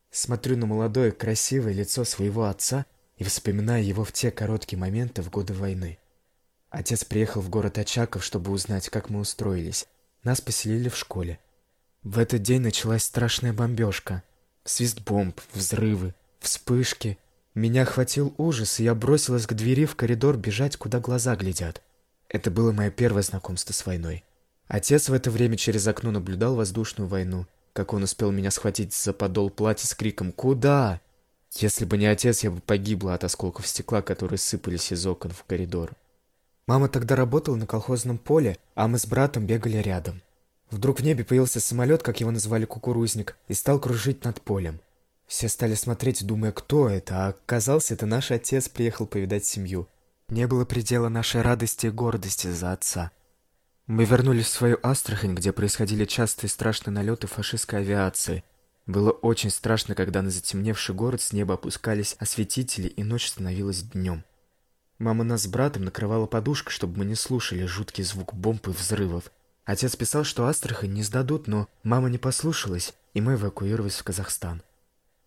Смотрю 0.09 0.57
на 0.57 0.65
молодое, 0.65 1.11
красивое 1.11 1.73
лицо 1.73 2.03
своего 2.05 2.45
отца 2.45 2.87
и 3.17 3.23
вспоминаю 3.23 3.85
его 3.85 4.03
в 4.03 4.11
те 4.11 4.31
короткие 4.31 4.79
моменты 4.79 5.21
в 5.21 5.29
годы 5.29 5.53
войны. 5.53 5.99
Отец 6.75 7.05
приехал 7.05 7.39
в 7.39 7.49
город 7.49 7.77
Очаков, 7.77 8.21
чтобы 8.21 8.51
узнать, 8.51 8.89
как 8.89 9.09
мы 9.09 9.21
устроились. 9.21 9.87
Нас 10.25 10.41
поселили 10.41 10.89
в 10.89 10.97
школе. 10.97 11.39
В 12.03 12.19
этот 12.19 12.41
день 12.41 12.59
началась 12.59 13.05
страшная 13.05 13.53
бомбежка. 13.53 14.23
Свист 14.65 14.99
бомб, 14.99 15.39
взрывы, 15.53 16.13
вспышки. 16.41 17.17
Меня 17.53 17.83
охватил 17.83 18.35
ужас, 18.37 18.81
и 18.81 18.83
я 18.83 18.93
бросилась 18.93 19.47
к 19.47 19.53
двери 19.53 19.85
в 19.85 19.95
коридор 19.95 20.35
бежать, 20.35 20.75
куда 20.75 20.99
глаза 20.99 21.37
глядят. 21.37 21.81
Это 22.27 22.51
было 22.51 22.73
мое 22.73 22.91
первое 22.91 23.21
знакомство 23.21 23.71
с 23.71 23.85
войной. 23.85 24.25
Отец 24.67 25.07
в 25.07 25.13
это 25.13 25.31
время 25.31 25.55
через 25.55 25.87
окно 25.87 26.11
наблюдал 26.11 26.55
воздушную 26.55 27.07
войну, 27.07 27.47
как 27.71 27.93
он 27.93 28.03
успел 28.03 28.31
меня 28.31 28.51
схватить 28.51 28.93
за 28.93 29.13
подол 29.13 29.49
платья 29.49 29.87
с 29.87 29.95
криком 29.95 30.33
«Куда?». 30.33 30.99
Если 31.53 31.85
бы 31.85 31.97
не 31.97 32.07
отец, 32.07 32.43
я 32.43 32.51
бы 32.51 32.59
погибла 32.59 33.13
от 33.13 33.23
осколков 33.23 33.65
стекла, 33.65 34.01
которые 34.01 34.39
сыпались 34.39 34.91
из 34.91 35.07
окон 35.07 35.31
в 35.31 35.45
коридор. 35.45 35.95
Мама 36.67 36.87
тогда 36.87 37.15
работала 37.15 37.55
на 37.55 37.67
колхозном 37.67 38.17
поле, 38.17 38.57
а 38.73 38.87
мы 38.87 38.97
с 38.97 39.05
братом 39.05 39.45
бегали 39.45 39.77
рядом. 39.77 40.21
Вдруг 40.71 40.99
в 40.99 41.03
небе 41.03 41.23
появился 41.23 41.59
самолет, 41.59 42.01
как 42.01 42.19
его 42.19 42.31
называли 42.31 42.65
кукурузник, 42.65 43.37
и 43.47 43.53
стал 43.53 43.79
кружить 43.79 44.23
над 44.23 44.41
полем. 44.41 44.79
Все 45.27 45.47
стали 45.47 45.75
смотреть, 45.75 46.25
думая, 46.25 46.51
кто 46.51 46.89
это, 46.89 47.25
а 47.25 47.27
оказался 47.29 47.93
это 47.93 48.05
наш 48.05 48.31
отец 48.31 48.67
приехал 48.67 49.05
повидать 49.05 49.45
семью. 49.45 49.87
Не 50.27 50.47
было 50.47 50.65
предела 50.65 51.07
нашей 51.07 51.41
радости 51.41 51.87
и 51.87 51.91
гордости 51.91 52.47
за 52.51 52.71
отца. 52.71 53.11
Мы 53.85 54.05
вернулись 54.05 54.45
в 54.45 54.49
свою 54.49 54.79
Астрахань, 54.81 55.35
где 55.35 55.51
происходили 55.51 56.05
частые 56.05 56.49
страшные 56.49 56.93
налеты 56.93 57.27
фашистской 57.27 57.79
авиации. 57.81 58.43
Было 58.87 59.11
очень 59.11 59.51
страшно, 59.51 59.93
когда 59.93 60.23
на 60.23 60.31
затемневший 60.31 60.95
город 60.95 61.21
с 61.21 61.31
неба 61.31 61.53
опускались 61.55 62.15
осветители, 62.17 62.87
и 62.87 63.03
ночь 63.03 63.27
становилась 63.27 63.83
днем. 63.83 64.23
Мама 64.97 65.25
нас 65.25 65.43
с 65.43 65.47
братом 65.47 65.83
накрывала 65.83 66.25
подушкой, 66.25 66.71
чтобы 66.71 66.99
мы 66.99 67.05
не 67.05 67.15
слушали 67.15 67.65
жуткий 67.65 68.03
звук 68.03 68.33
бомб 68.33 68.67
и 68.67 68.71
взрывов. 68.71 69.29
Отец 69.65 69.95
писал, 69.95 70.23
что 70.23 70.47
Астрахань 70.47 70.93
не 70.93 71.03
сдадут, 71.03 71.47
но 71.47 71.67
мама 71.83 72.09
не 72.09 72.17
послушалась, 72.17 72.93
и 73.13 73.19
мы 73.19 73.33
эвакуировались 73.33 73.95
в 73.95 74.03
Казахстан. 74.03 74.61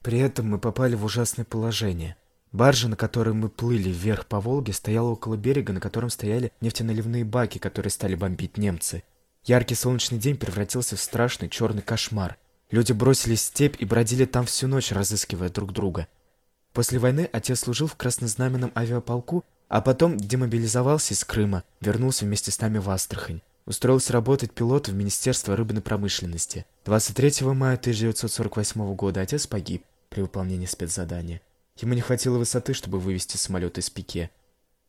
При 0.03 0.21
этом 0.21 0.49
мы 0.49 0.59
попали 0.59 0.95
в 0.95 1.05
ужасное 1.05 1.45
положение. 1.45 2.17
Баржа, 2.51 2.89
на 2.89 2.97
которой 2.97 3.35
мы 3.35 3.51
плыли 3.51 3.91
вверх 3.91 4.25
по 4.25 4.41
Волге, 4.41 4.73
стояла 4.73 5.11
около 5.11 5.37
берега, 5.37 5.75
на 5.75 5.81
котором 5.81 6.09
стояли 6.09 6.51
нефтеналивные 6.63 7.25
баки, 7.25 7.59
которые 7.59 7.91
стали 7.91 8.15
бомбить 8.15 8.57
немцы. 8.57 9.03
Яркий 9.45 9.75
солнечный 9.75 10.19
день 10.19 10.37
превратился 10.37 10.97
в 10.97 11.01
страшный 11.01 11.51
черный 11.51 11.83
кошмар. 11.83 12.39
Люди 12.71 12.93
бросились 12.93 13.41
в 13.41 13.45
степь 13.45 13.77
и 13.79 13.85
бродили 13.85 14.25
там 14.25 14.47
всю 14.47 14.67
ночь, 14.67 14.93
разыскивая 14.93 15.51
друг 15.51 15.73
друга. 15.73 16.09
После 16.73 16.99
войны 16.99 17.29
отец 17.33 17.61
служил 17.61 17.87
в 17.87 17.97
краснознаменном 17.97 18.73
авиаполку, 18.75 19.45
а 19.69 19.81
потом 19.81 20.17
демобилизовался 20.17 21.15
из 21.15 21.25
Крыма, 21.25 21.65
вернулся 21.81 22.25
вместе 22.25 22.51
с 22.51 22.61
нами 22.61 22.79
в 22.79 22.89
Астрахань. 22.91 23.43
Устроился 23.67 24.15
работать 24.15 24.53
пилотом 24.53 24.95
в 24.95 24.97
Министерство 24.97 25.55
рыбной 25.55 25.83
промышленности. 25.83 26.65
23 26.87 27.47
мая 27.49 27.77
1948 27.77 28.95
года 28.95 29.21
отец 29.21 29.47
погиб 29.47 29.85
при 30.09 30.23
выполнении 30.23 30.67
спецзадания. 30.67 31.43
Ему 31.77 31.93
не 31.93 32.01
хватило 32.01 32.39
высоты, 32.39 32.73
чтобы 32.73 32.99
вывести 32.99 33.37
самолет 33.37 33.77
из 33.77 33.91
пике. 33.91 34.31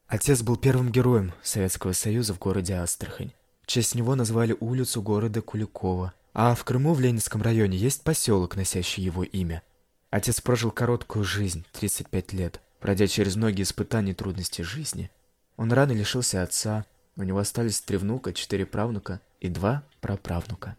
Отец 0.08 0.42
был 0.42 0.56
первым 0.56 0.92
героем 0.92 1.34
Советского 1.44 1.92
Союза 1.92 2.34
в 2.34 2.40
городе 2.40 2.74
Астрахань. 2.76 3.32
В 3.62 3.68
честь 3.68 3.96
него 3.96 4.16
назвали 4.16 4.56
улицу 4.60 5.02
города 5.02 5.42
Куликова. 5.42 6.14
А 6.34 6.56
в 6.56 6.64
Крыму 6.64 6.94
в 6.94 7.02
Ленинском 7.02 7.42
районе 7.42 7.78
есть 7.78 8.02
поселок, 8.04 8.56
носящий 8.56 9.04
его 9.04 9.24
имя. 9.24 9.62
Отец 10.10 10.42
прожил 10.42 10.72
короткую 10.72 11.26
жизнь, 11.26 11.66
35 11.74 12.34
лет, 12.34 12.62
пройдя 12.80 13.08
через 13.08 13.36
многие 13.36 13.64
испытания 13.64 14.12
и 14.12 14.16
трудности 14.16 14.62
жизни. 14.62 15.12
Он 15.58 15.72
рано 15.72 15.92
лишился 15.92 16.44
отца, 16.44 16.86
у 17.16 17.24
него 17.24 17.40
остались 17.40 17.82
три 17.82 17.98
внука, 17.98 18.34
четыре 18.34 18.66
правнука 18.66 19.22
и 19.42 19.50
два 19.50 19.84
праправнука. 20.02 20.78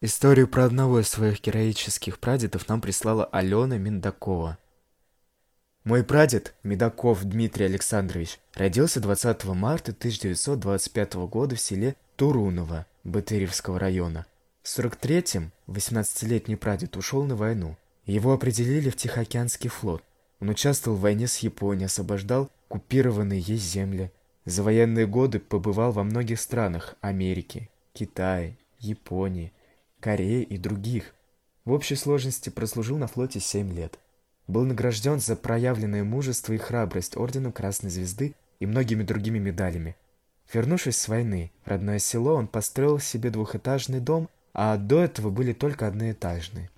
Историю 0.00 0.48
про 0.48 0.64
одного 0.64 1.00
из 1.00 1.08
своих 1.08 1.40
героических 1.40 2.18
прадедов 2.18 2.68
нам 2.68 2.80
прислала 2.80 3.24
Алена 3.26 3.78
Миндакова. 3.78 4.58
Мой 5.84 6.04
прадед, 6.04 6.54
Медаков 6.62 7.24
Дмитрий 7.24 7.66
Александрович, 7.66 8.38
родился 8.54 9.00
20 9.00 9.44
марта 9.46 9.92
1925 9.92 11.14
года 11.14 11.56
в 11.56 11.60
селе 11.60 11.96
Туруново 12.16 12.86
Батыревского 13.04 13.78
района. 13.78 14.26
В 14.62 14.66
43-м 14.66 15.52
18-летний 15.66 16.56
прадед 16.56 16.96
ушел 16.96 17.24
на 17.24 17.34
войну. 17.34 17.76
Его 18.04 18.32
определили 18.32 18.90
в 18.90 18.96
Тихоокеанский 18.96 19.70
флот. 19.70 20.04
Он 20.42 20.48
участвовал 20.48 20.96
в 20.96 21.02
войне 21.02 21.28
с 21.28 21.38
Японией, 21.38 21.86
освобождал 21.86 22.50
купированные 22.66 23.38
ей 23.38 23.58
земли, 23.58 24.10
за 24.44 24.64
военные 24.64 25.06
годы 25.06 25.38
побывал 25.38 25.92
во 25.92 26.02
многих 26.02 26.40
странах 26.40 26.96
Америки, 27.00 27.70
Китая, 27.92 28.56
Японии, 28.80 29.52
Кореи 30.00 30.42
и 30.42 30.58
других. 30.58 31.14
В 31.64 31.70
общей 31.70 31.94
сложности 31.94 32.50
прослужил 32.50 32.98
на 32.98 33.06
флоте 33.06 33.38
7 33.38 33.72
лет. 33.72 34.00
Был 34.48 34.64
награжден 34.64 35.20
за 35.20 35.36
проявленное 35.36 36.02
мужество 36.02 36.52
и 36.54 36.58
храбрость 36.58 37.16
орденом 37.16 37.52
Красной 37.52 37.90
Звезды 37.90 38.34
и 38.58 38.66
многими 38.66 39.04
другими 39.04 39.38
медалями. 39.38 39.94
Вернувшись 40.52 40.96
с 40.96 41.06
войны 41.06 41.52
в 41.64 41.68
родное 41.68 42.00
село, 42.00 42.34
он 42.34 42.48
построил 42.48 42.98
себе 42.98 43.30
двухэтажный 43.30 44.00
дом, 44.00 44.28
а 44.54 44.76
до 44.76 45.04
этого 45.04 45.30
были 45.30 45.52
только 45.52 45.86
одноэтажные. 45.86 46.71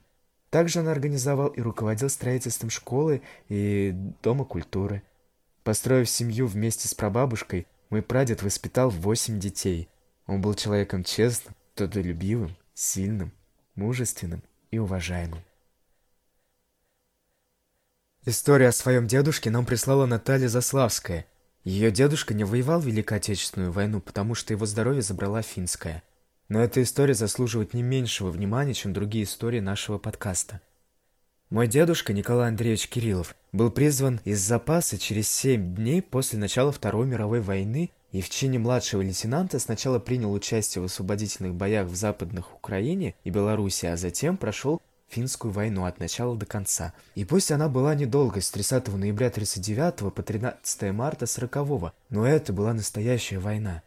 Также 0.54 0.78
он 0.78 0.88
организовал 0.88 1.48
и 1.48 1.60
руководил 1.60 2.08
строительством 2.08 2.70
школы 2.70 3.22
и 3.48 3.92
дома 4.22 4.44
культуры– 4.44 5.02
Построив 5.64 6.10
семью 6.10 6.46
вместе 6.46 6.86
с 6.88 6.94
прабабушкой, 6.94 7.66
мой 7.88 8.02
прадед 8.02 8.42
воспитал 8.42 8.90
восемь 8.90 9.40
детей. 9.40 9.88
Он 10.26 10.42
был 10.42 10.54
человеком 10.54 11.04
честным, 11.04 11.54
трудолюбивым, 11.74 12.54
сильным, 12.74 13.32
мужественным 13.74 14.42
и 14.70 14.78
уважаемым. 14.78 15.42
Историю 18.26 18.68
о 18.68 18.72
своем 18.72 19.06
дедушке 19.06 19.50
нам 19.50 19.64
прислала 19.64 20.04
Наталья 20.04 20.48
Заславская. 20.48 21.26
Ее 21.62 21.90
дедушка 21.90 22.34
не 22.34 22.44
воевал 22.44 22.80
в 22.80 22.86
Великой 22.86 23.16
Отечественную 23.16 23.72
войну, 23.72 24.02
потому 24.02 24.34
что 24.34 24.52
его 24.52 24.66
здоровье 24.66 25.00
забрала 25.00 25.40
финская. 25.40 26.02
Но 26.48 26.60
эта 26.60 26.82
история 26.82 27.14
заслуживает 27.14 27.74
не 27.74 27.82
меньшего 27.82 28.30
внимания, 28.30 28.74
чем 28.74 28.92
другие 28.92 29.24
истории 29.24 29.60
нашего 29.60 29.98
подкаста. 29.98 30.60
Мой 31.50 31.68
дедушка 31.68 32.12
Николай 32.12 32.48
Андреевич 32.48 32.88
Кириллов 32.88 33.34
был 33.52 33.70
призван 33.70 34.20
из 34.24 34.40
запаса 34.40 34.98
через 34.98 35.28
семь 35.28 35.74
дней 35.74 36.02
после 36.02 36.38
начала 36.38 36.72
Второй 36.72 37.06
мировой 37.06 37.40
войны 37.40 37.90
и 38.12 38.20
в 38.20 38.30
чине 38.30 38.58
младшего 38.58 39.02
лейтенанта 39.02 39.58
сначала 39.58 39.98
принял 39.98 40.32
участие 40.32 40.82
в 40.82 40.86
освободительных 40.86 41.54
боях 41.54 41.88
в 41.88 41.94
Западных 41.96 42.54
Украине 42.54 43.14
и 43.24 43.30
Беларуси, 43.30 43.86
а 43.86 43.96
затем 43.96 44.36
прошел 44.36 44.80
финскую 45.08 45.52
войну 45.52 45.84
от 45.84 46.00
начала 46.00 46.36
до 46.36 46.46
конца. 46.46 46.92
И 47.14 47.24
пусть 47.24 47.52
она 47.52 47.68
была 47.68 47.94
недолгой, 47.94 48.42
с 48.42 48.50
30 48.50 48.88
ноября 48.88 49.30
39 49.30 50.12
по 50.12 50.22
13 50.22 50.92
марта 50.92 51.26
40 51.26 51.92
но 52.10 52.26
это 52.26 52.52
была 52.52 52.72
настоящая 52.72 53.38
война. 53.38 53.82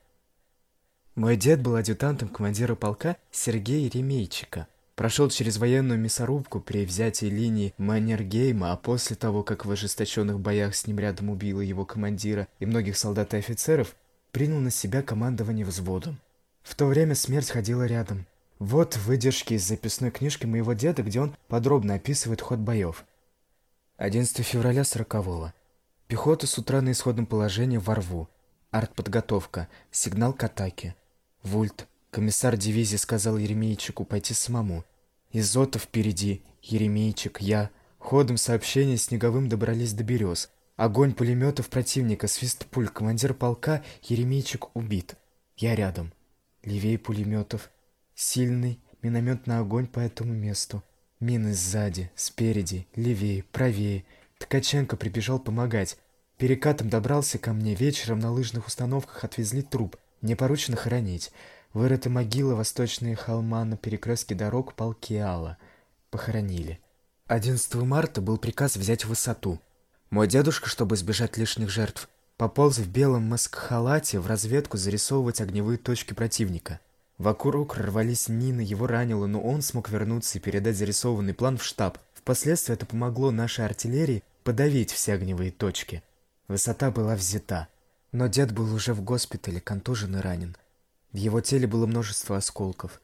Мой 1.18 1.36
дед 1.36 1.64
был 1.64 1.76
адъютантом 1.76 2.30
командира 2.30 2.76
полка 2.76 3.18
Сергея 3.32 3.86
Еремейчика. 3.86 4.68
Прошел 4.94 5.32
через 5.32 5.58
военную 5.58 5.98
мясорубку 6.00 6.60
при 6.60 6.86
взятии 6.86 7.26
линии 7.26 7.74
Маннергейма, 7.80 8.72
а 8.72 8.78
после 8.78 9.16
того, 9.16 9.42
как 9.42 9.66
в 9.66 9.72
ожесточенных 9.72 10.40
боях 10.40 10.76
с 10.76 10.86
ним 10.86 11.00
рядом 11.00 11.32
убило 11.32 11.62
его 11.62 11.86
командира 11.86 12.48
и 12.60 12.68
многих 12.68 12.96
солдат 13.00 13.34
и 13.34 13.38
офицеров, 13.38 13.96
принял 14.32 14.60
на 14.60 14.70
себя 14.70 15.02
командование 15.02 15.66
взводом. 15.66 16.20
В 16.62 16.76
то 16.76 16.86
время 16.86 17.16
смерть 17.16 17.50
ходила 17.50 17.88
рядом, 17.88 18.28
вот 18.60 18.96
выдержки 18.98 19.56
из 19.56 19.68
записной 19.68 20.12
книжки 20.12 20.46
моего 20.46 20.74
деда, 20.74 21.02
где 21.02 21.20
он 21.20 21.36
подробно 21.48 21.96
описывает 21.96 22.42
ход 22.42 22.60
боев. 22.60 23.06
11 23.98 24.46
февраля 24.46 24.84
40-го. 24.84 25.52
Пехота 26.08 26.46
с 26.46 26.60
утра 26.60 26.80
на 26.82 26.92
исходном 26.92 27.26
положении 27.26 27.78
во 27.78 27.96
рву. 27.96 28.30
Артподготовка. 28.70 29.68
Сигнал 29.90 30.34
к 30.34 30.44
атаке. 30.44 30.94
Вульт. 31.48 31.88
Комиссар 32.12 32.58
дивизии 32.58 32.98
сказал 32.98 33.38
Еремейчику 33.38 34.04
пойти 34.04 34.34
самому. 34.34 34.84
Изотов 35.32 35.84
впереди. 35.84 36.44
Еремейчик, 36.62 37.40
я. 37.42 37.70
Ходом 38.00 38.38
сообщения 38.38 38.98
Снеговым 38.98 39.48
добрались 39.48 39.94
до 39.94 40.04
берез. 40.04 40.50
Огонь 40.76 41.14
пулеметов 41.14 41.70
противника, 41.70 42.28
свист 42.28 42.66
пуль. 42.66 42.90
Командир 42.90 43.34
полка 43.34 43.82
Еремейчик 44.04 44.76
убит. 44.76 45.16
Я 45.56 45.76
рядом. 45.76 46.12
Левее 46.64 46.98
пулеметов. 46.98 47.72
Сильный 48.14 48.80
минометный 49.02 49.60
огонь 49.60 49.88
по 49.88 50.00
этому 50.00 50.34
месту. 50.34 50.84
Мины 51.20 51.54
сзади, 51.54 52.12
спереди, 52.16 52.88
левее, 52.96 53.44
правее. 53.44 54.06
Ткаченко 54.38 54.98
прибежал 54.98 55.40
помогать. 55.40 55.98
Перекатом 56.38 56.90
добрался 56.90 57.40
ко 57.40 57.54
мне. 57.54 57.74
Вечером 57.74 58.20
на 58.20 58.32
лыжных 58.32 58.68
установках 58.68 59.24
отвезли 59.24 59.62
труп. 59.62 59.98
Мне 60.22 60.36
поручено 60.36 60.78
хоронить. 60.78 61.32
Вырыта 61.74 62.10
могила 62.10 62.56
восточные 62.56 63.16
холма 63.16 63.64
на 63.66 63.78
перекрестке 63.78 64.36
дорог 64.36 64.74
Палкиала. 64.74 65.58
Похоронили. 66.10 66.80
11 67.28 67.76
марта 67.76 68.22
был 68.22 68.38
приказ 68.38 68.78
взять 68.78 69.06
высоту. 69.06 69.60
Мой 70.10 70.28
дедушка, 70.28 70.70
чтобы 70.70 70.96
избежать 70.96 71.38
лишних 71.38 71.70
жертв, 71.70 72.10
пополз 72.38 72.78
в 72.78 72.90
белом 72.90 73.24
маскхалате 73.24 74.20
в 74.20 74.28
разведку 74.28 74.78
зарисовывать 74.78 75.42
огневые 75.42 75.78
точки 75.78 76.14
противника. 76.14 76.80
Вокруг 77.18 77.76
рвались 77.78 78.30
Нина, 78.30 78.62
его 78.62 78.88
ранило, 78.88 79.26
но 79.26 79.42
он 79.42 79.62
смог 79.62 79.90
вернуться 79.90 80.38
и 80.38 80.42
передать 80.42 80.78
зарисованный 80.78 81.34
план 81.34 81.58
в 81.58 81.64
штаб. 81.64 81.98
Впоследствии 82.14 82.74
это 82.74 82.86
помогло 82.86 83.32
нашей 83.32 83.66
артиллерии 83.66 84.24
подавить 84.44 84.92
все 84.92 85.14
огневые 85.14 85.52
точки. 85.52 86.04
Высота 86.48 86.92
была 86.92 87.16
взята. 87.16 87.68
Но 88.12 88.28
дед 88.28 88.54
был 88.54 88.74
уже 88.74 88.94
в 88.94 89.02
госпитале, 89.02 89.60
контужен 89.60 90.16
и 90.16 90.20
ранен. 90.20 90.56
В 91.12 91.18
его 91.18 91.42
теле 91.42 91.68
было 91.68 91.86
множество 91.86 92.38
осколков. 92.38 93.02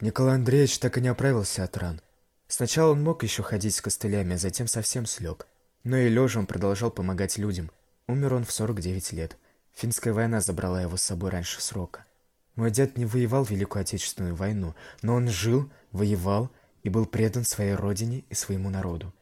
Николай 0.00 0.36
Андреевич 0.36 0.78
так 0.78 0.98
и 0.98 1.00
не 1.00 1.08
оправился 1.08 1.64
от 1.64 1.76
ран. 1.76 2.00
Сначала 2.48 2.92
он 2.92 3.02
мог 3.02 3.22
еще 3.22 3.42
ходить 3.42 3.74
с 3.74 3.80
костылями, 3.80 4.34
а 4.34 4.38
затем 4.38 4.66
совсем 4.66 5.06
слег. 5.06 5.46
Но 5.84 5.96
и 5.96 6.08
лежа 6.08 6.40
он 6.40 6.46
продолжал 6.46 6.90
помогать 6.90 7.38
людям. 7.38 7.70
Умер 8.06 8.34
он 8.34 8.44
в 8.44 8.52
49 8.52 9.12
лет. 9.12 9.36
Финская 9.74 10.14
война 10.14 10.40
забрала 10.40 10.80
его 10.80 10.96
с 10.96 11.02
собой 11.02 11.30
раньше 11.30 11.60
срока. 11.60 12.06
Мой 12.54 12.70
дед 12.70 12.96
не 12.96 13.04
воевал 13.04 13.44
в 13.44 13.50
Великую 13.50 13.82
Отечественную 13.82 14.34
войну, 14.34 14.74
но 15.02 15.14
он 15.14 15.28
жил, 15.28 15.70
воевал 15.92 16.50
и 16.82 16.88
был 16.88 17.04
предан 17.04 17.44
своей 17.44 17.74
родине 17.74 18.24
и 18.30 18.34
своему 18.34 18.70
народу. 18.70 19.12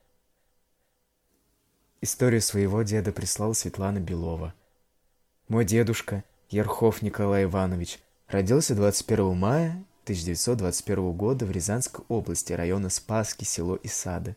Историю 2.00 2.42
своего 2.42 2.82
деда 2.82 3.11
прислала 3.11 3.54
Светлана 3.54 3.98
Белова. 3.98 4.54
Мой 5.48 5.64
дедушка, 5.64 6.24
Ерхов 6.50 7.02
Николай 7.02 7.44
Иванович, 7.44 7.98
родился 8.28 8.74
21 8.74 9.37
мая 9.37 9.85
1921 10.04 11.12
года 11.12 11.46
в 11.46 11.50
Рязанской 11.50 12.04
области, 12.09 12.52
района 12.52 12.90
Спасски, 12.90 13.44
село 13.44 13.78
Исады. 13.83 14.37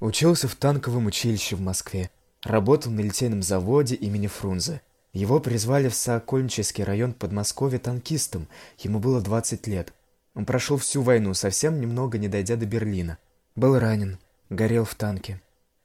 Учился 0.00 0.48
в 0.48 0.54
танковом 0.56 1.06
училище 1.06 1.56
в 1.56 1.60
Москве, 1.60 2.10
работал 2.42 2.92
на 2.92 3.00
литейном 3.00 3.42
заводе 3.42 3.94
имени 3.94 4.26
Фрунзе– 4.26 4.80
его 5.12 5.40
призвали 5.40 5.88
в 5.88 5.94
Сокольнический 5.94 6.84
район 6.84 7.12
Подмосковья 7.12 7.78
танкистом, 7.78 8.48
ему 8.78 8.98
было 8.98 9.20
20 9.20 9.66
лет. 9.66 9.92
Он 10.34 10.46
прошел 10.46 10.78
всю 10.78 11.02
войну, 11.02 11.34
совсем 11.34 11.80
немного 11.80 12.16
не 12.16 12.28
дойдя 12.28 12.56
до 12.56 12.64
Берлина. 12.64 13.18
Был 13.54 13.78
ранен, 13.78 14.18
горел 14.48 14.86
в 14.86 14.94
танке. 14.94 15.42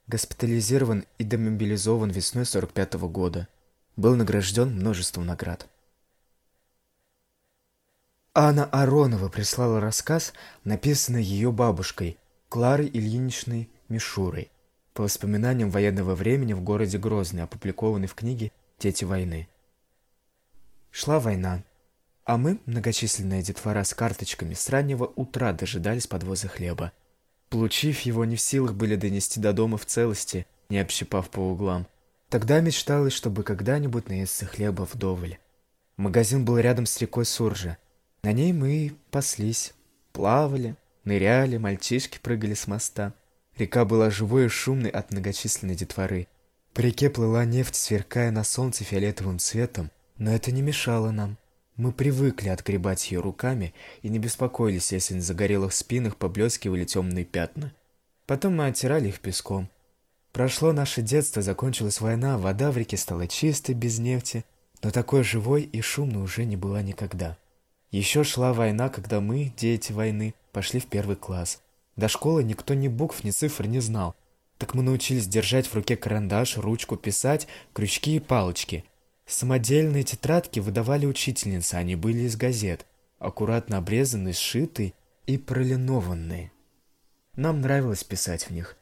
Госпитализирован 0.08 1.03
и 1.17 1.25
демобилизован 1.25 2.10
весной 2.10 2.45
45 2.45 2.95
-го 2.95 3.10
года. 3.10 3.49
Был 3.97 4.15
награжден 4.15 4.75
множеством 4.75 5.25
наград. 5.25 5.67
Анна 8.36 8.65
Аронова 8.65 9.27
прислала 9.27 9.81
рассказ, 9.81 10.33
написанный 10.63 11.23
ее 11.23 11.51
бабушкой, 11.51 12.19
Кларой 12.49 12.88
Ильиничной 12.88 13.67
Мишурой, 13.89 14.51
по 14.93 15.01
воспоминаниям 15.01 15.71
военного 15.71 16.13
времени 16.13 16.53
в 16.53 16.62
городе 16.62 16.99
Грозный, 16.99 17.41
опубликованный 17.41 18.07
в 18.07 18.13
книге 18.13 18.51
дети 18.77 19.03
войны. 19.03 19.47
Шла 20.91 21.19
война, 21.19 21.63
а 22.23 22.38
мы, 22.38 22.60
многочисленные 22.67 23.41
детвора 23.41 23.83
с 23.83 23.95
карточками, 23.95 24.53
с 24.53 24.69
раннего 24.69 25.12
утра 25.15 25.53
дожидались 25.53 26.05
подвоза 26.05 26.47
хлеба. 26.47 26.91
Получив 27.49 28.01
его, 28.01 28.25
не 28.25 28.36
в 28.36 28.41
силах 28.41 28.75
были 28.75 28.95
донести 28.95 29.39
до 29.39 29.53
дома 29.53 29.79
в 29.79 29.88
целости, 29.88 30.45
не 30.69 30.77
общипав 30.77 31.31
по 31.31 31.39
углам. 31.39 31.88
Тогда 32.29 32.59
мечталось, 32.59 33.13
чтобы 33.13 33.43
когда-нибудь 33.43 34.09
наесться 34.09 34.45
хлеба 34.45 34.81
вдоволь. 34.81 35.37
Магазин 35.95 36.43
был 36.43 36.57
рядом 36.57 36.85
с 36.85 36.97
рекой 36.99 37.25
Суржа. 37.25 37.77
На 38.21 38.33
ней 38.33 38.51
мы 38.51 38.95
паслись, 39.11 39.73
плавали, 40.11 40.75
ныряли, 41.05 41.57
мальчишки 41.57 42.19
прыгали 42.21 42.53
с 42.53 42.67
моста. 42.67 43.13
Река 43.57 43.85
была 43.85 44.09
живой 44.09 44.45
и 44.45 44.49
шумной 44.49 44.89
от 44.89 45.11
многочисленной 45.11 45.75
детворы. 45.75 46.27
По 46.73 46.81
реке 46.81 47.09
плыла 47.09 47.45
нефть, 47.45 47.75
сверкая 47.75 48.29
на 48.29 48.43
солнце 48.43 48.83
фиолетовым 48.83 49.39
цветом, 49.39 49.89
но 50.17 50.31
это 50.31 50.51
не 50.51 50.61
мешало 50.61 51.11
нам. 51.11 51.37
Мы 51.77 51.91
привыкли 51.91 52.49
отгребать 52.49 53.09
ее 53.09 53.19
руками 53.19 53.73
и 54.01 54.09
не 54.09 54.19
беспокоились, 54.19 54.91
если 54.91 55.13
на 55.13 55.21
загорелых 55.21 55.73
спинах 55.73 56.17
поблескивали 56.17 56.85
темные 56.85 57.23
пятна. 57.23 57.73
Потом 58.25 58.57
мы 58.57 58.67
оттирали 58.67 59.07
их 59.07 59.21
песком. 59.21 59.69
Прошло 60.31 60.71
наше 60.71 61.01
детство, 61.01 61.41
закончилась 61.41 62.01
война, 62.01 62.37
вода 62.37 62.71
в 62.71 62.77
реке 62.77 62.97
стала 62.97 63.27
чистой, 63.27 63.73
без 63.73 63.99
нефти, 63.99 64.45
но 64.83 64.91
такой 64.91 65.23
живой 65.23 65.63
и 65.63 65.81
шумной 65.81 66.23
уже 66.23 66.45
не 66.45 66.55
была 66.55 66.81
никогда. 66.81 67.37
Еще 67.91 68.23
шла 68.23 68.53
война, 68.53 68.89
когда 68.89 69.21
мы, 69.21 69.53
дети 69.57 69.91
войны, 69.91 70.33
пошли 70.51 70.79
в 70.79 70.87
первый 70.87 71.15
класс. 71.15 71.61
До 71.95 72.07
школы 72.07 72.43
никто 72.43 72.73
ни 72.73 72.87
букв, 72.87 73.23
ни 73.23 73.31
цифр 73.31 73.65
не 73.65 73.79
знал, 73.79 74.15
так 74.57 74.73
мы 74.73 74.83
научились 74.83 75.27
держать 75.27 75.67
в 75.67 75.75
руке 75.75 75.95
карандаш, 75.95 76.57
ручку, 76.57 76.97
писать, 76.97 77.47
крючки 77.73 78.15
и 78.15 78.19
палочки. 78.19 78.85
Самодельные 79.25 80.03
тетрадки 80.03 80.59
выдавали 80.59 81.05
учительницы, 81.05 81.75
они 81.75 81.95
были 81.95 82.19
из 82.19 82.35
газет, 82.35 82.85
аккуратно 83.19 83.77
обрезанные, 83.77 84.33
сшитые 84.33 84.93
и 85.25 85.37
пролинованные. 85.37 86.51
Нам 87.35 87.61
нравилось 87.61 88.03
писать 88.03 88.43
в 88.43 88.51
них. 88.51 88.77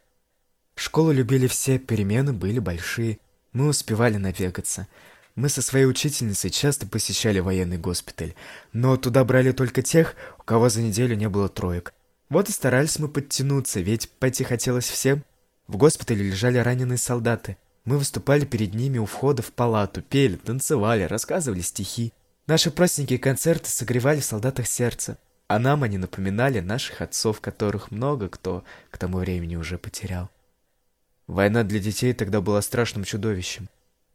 Школу 0.76 1.10
любили 1.10 1.46
все, 1.46 1.78
перемены 1.78 2.32
были 2.32 2.58
большие, 2.58 3.18
мы 3.52 3.68
успевали 3.68 4.18
набегаться. 4.18 4.86
Мы 5.34 5.48
со 5.48 5.60
своей 5.60 5.86
учительницей 5.86 6.50
часто 6.50 6.86
посещали 6.86 7.40
военный 7.40 7.78
госпиталь, 7.78 8.34
но 8.72 8.96
туда 8.96 9.24
брали 9.24 9.52
только 9.52 9.82
тех, 9.82 10.14
у 10.38 10.42
кого 10.42 10.68
за 10.68 10.82
неделю 10.82 11.16
не 11.16 11.28
было 11.28 11.48
троек. 11.48 11.92
Вот 12.28 12.48
и 12.48 12.52
старались 12.52 12.98
мы 12.98 13.08
подтянуться, 13.08 13.80
ведь 13.80 14.10
пойти 14.10 14.44
хотелось 14.44 14.88
всем. 14.88 15.24
В 15.66 15.76
госпитале 15.76 16.24
лежали 16.24 16.58
раненые 16.58 16.98
солдаты. 16.98 17.56
Мы 17.84 17.98
выступали 17.98 18.44
перед 18.44 18.74
ними 18.74 18.98
у 18.98 19.06
входа 19.06 19.42
в 19.42 19.52
палату, 19.52 20.02
пели, 20.02 20.36
танцевали, 20.36 21.04
рассказывали 21.04 21.60
стихи. 21.60 22.12
Наши 22.46 22.70
простенькие 22.70 23.18
концерты 23.18 23.70
согревали 23.70 24.20
в 24.20 24.24
солдатах 24.24 24.66
сердце, 24.66 25.18
а 25.48 25.58
нам 25.58 25.82
они 25.82 25.98
напоминали 25.98 26.60
наших 26.60 27.00
отцов, 27.00 27.40
которых 27.40 27.90
много 27.90 28.28
кто 28.28 28.64
к 28.90 28.98
тому 28.98 29.18
времени 29.18 29.56
уже 29.56 29.78
потерял. 29.78 30.30
Война 31.26 31.64
для 31.64 31.80
детей 31.80 32.12
тогда 32.12 32.40
была 32.40 32.62
страшным 32.62 33.04
чудовищем. 33.04 33.68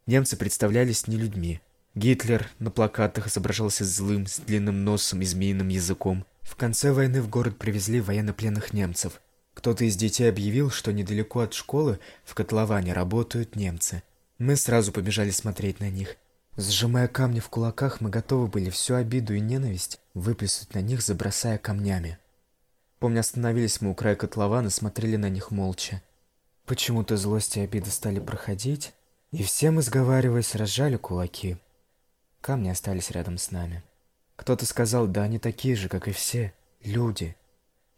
Немцы 0.06 0.36
представлялись 0.36 1.06
не 1.06 1.16
людьми. 1.16 1.60
Гитлер 1.94 2.48
на 2.58 2.70
плакатах 2.70 3.26
изображался 3.26 3.84
злым, 3.84 4.26
с 4.26 4.38
длинным 4.38 4.84
носом 4.84 5.20
и 5.20 5.24
змеиным 5.26 5.68
языком. 5.68 6.24
В 6.40 6.56
конце 6.56 6.92
войны 6.92 7.20
в 7.20 7.28
город 7.28 7.58
привезли 7.58 8.00
военнопленных 8.00 8.72
немцев. 8.72 9.20
Кто-то 9.52 9.84
из 9.84 9.96
детей 9.96 10.28
объявил, 10.28 10.70
что 10.70 10.92
недалеко 10.92 11.40
от 11.40 11.52
школы 11.52 11.98
в 12.24 12.34
котловане 12.34 12.94
работают 12.94 13.56
немцы. 13.56 14.02
Мы 14.38 14.56
сразу 14.56 14.90
побежали 14.90 15.30
смотреть 15.30 15.80
на 15.80 15.90
них. 15.90 16.16
Сжимая 16.56 17.08
камни 17.08 17.40
в 17.40 17.48
кулаках, 17.48 18.00
мы 18.00 18.08
готовы 18.10 18.46
были 18.46 18.70
всю 18.70 18.94
обиду 18.94 19.34
и 19.34 19.40
ненависть 19.40 20.00
выплеснуть 20.14 20.74
на 20.74 20.80
них, 20.80 21.02
забросая 21.02 21.58
камнями. 21.58 22.18
Помню, 22.98 23.20
остановились 23.20 23.80
мы 23.80 23.90
у 23.90 23.94
края 23.94 24.16
котлована, 24.16 24.70
смотрели 24.70 25.16
на 25.16 25.28
них 25.28 25.50
молча. 25.50 26.02
Почему-то 26.64 27.16
злость 27.16 27.56
и 27.56 27.60
обида 27.60 27.90
стали 27.90 28.20
проходить, 28.20 28.92
и 29.32 29.42
все 29.42 29.70
мы, 29.70 29.82
сговариваясь, 29.82 30.54
разжали 30.54 30.96
кулаки. 30.96 31.56
Камни 32.40 32.68
остались 32.68 33.10
рядом 33.10 33.38
с 33.38 33.50
нами. 33.50 33.82
Кто-то 34.36 34.66
сказал, 34.66 35.06
да 35.06 35.22
они 35.22 35.38
такие 35.38 35.76
же, 35.76 35.88
как 35.88 36.08
и 36.08 36.12
все, 36.12 36.52
люди. 36.82 37.36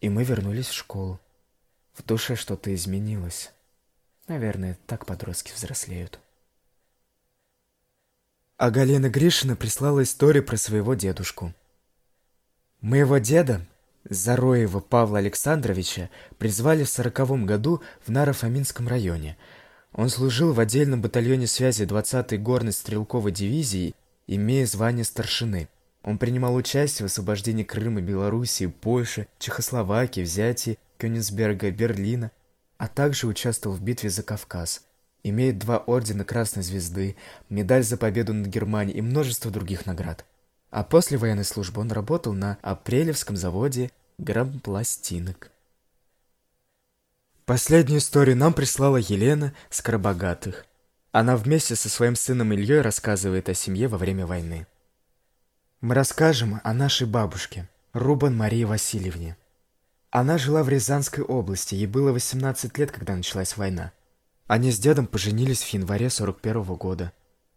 И 0.01 0.09
мы 0.09 0.25
вернулись 0.25 0.69
в 0.69 0.75
школу. 0.75 1.21
В 1.95 2.03
душе 2.03 2.37
что-то 2.37 2.75
изменилось. 2.75 3.53
Наверное, 4.27 4.79
так 4.87 5.07
подростки 5.07 5.53
взрослеют. 5.53 6.19
А 8.57 8.71
Галина 8.71 9.11
Гришина 9.11 9.57
прислала 9.57 10.03
историю 10.03 10.45
про 10.45 10.57
своего 10.57 10.95
дедушку. 10.95 11.53
Моего 12.81 13.19
деда, 13.19 13.67
Зароева 14.09 14.81
Павла 14.81 15.19
Александровича, 15.19 16.11
призвали 16.39 16.85
в 16.85 16.91
сороковом 16.91 17.47
году 17.47 17.83
в 18.05 18.11
Наро-Фоминском 18.11 18.87
районе. 18.87 19.37
Он 19.93 20.11
служил 20.11 20.53
в 20.53 20.61
отдельном 20.61 21.01
батальоне 21.01 21.47
связи 21.47 21.85
20-й 21.85 22.37
горной 22.37 22.73
стрелковой 22.73 23.33
дивизии, 23.33 23.95
имея 24.27 24.67
звание 24.67 25.05
старшины. 25.05 25.69
Он 26.03 26.19
принимал 26.19 26.55
участие 26.55 27.09
в 27.09 27.11
освобождении 27.11 27.65
Крыма, 27.65 28.03
Белоруссии, 28.03 28.67
Польши, 28.67 29.27
Чехословакии, 29.39 30.21
взятии 30.21 30.79
Кёнигсберга, 30.99 31.71
Берлина, 31.71 32.31
а 32.77 32.89
также 32.89 33.27
участвовал 33.27 33.77
в 33.77 33.81
битве 33.81 34.11
за 34.11 34.23
Кавказ. 34.23 34.83
Имеет 35.23 35.59
два 35.59 35.79
ордена 35.79 36.25
Красной 36.25 36.63
Звезды, 36.63 37.17
медаль 37.49 37.85
за 37.85 37.97
победу 37.97 38.35
над 38.35 38.49
Германией 38.49 38.99
и 38.99 39.03
множество 39.03 39.51
других 39.51 39.87
наград. 39.87 40.27
А 40.75 40.83
после 40.83 41.17
военной 41.19 41.45
службы 41.45 41.83
он 41.83 41.93
работал 41.93 42.33
на 42.33 42.59
Апрелевском 42.61 43.37
заводе 43.37 43.93
грампластинок. 44.19 45.53
Последнюю 47.45 48.01
историю 48.01 48.37
нам 48.37 48.53
прислала 48.53 48.97
Елена 48.97 49.55
Скоробогатых. 49.71 50.67
Она 51.13 51.37
вместе 51.37 51.77
со 51.77 51.89
своим 51.89 52.17
сыном 52.17 52.53
Ильей 52.53 52.81
рассказывает 52.81 53.49
о 53.49 53.55
семье 53.55 53.87
во 53.87 53.99
время 53.99 54.27
войны. 54.27 54.67
Мы 55.81 55.95
расскажем 55.95 56.61
о 56.65 56.75
нашей 56.75 57.07
бабушке, 57.07 57.69
Рубан 57.93 58.37
Марии 58.37 58.65
Васильевне. 58.65 59.37
Она 60.11 60.39
жила 60.39 60.65
в 60.65 60.69
Рязанской 60.69 61.23
области, 61.23 61.77
ей 61.77 61.87
было 61.87 62.11
18 62.11 62.77
лет, 62.79 62.91
когда 62.91 63.15
началась 63.15 63.57
война. 63.57 63.93
Они 64.49 64.73
с 64.73 64.81
дедом 64.81 65.07
поженились 65.07 65.63
в 65.63 65.73
январе 65.73 66.11
41 66.11 66.65
-го 66.65 66.77
года, 66.77 67.13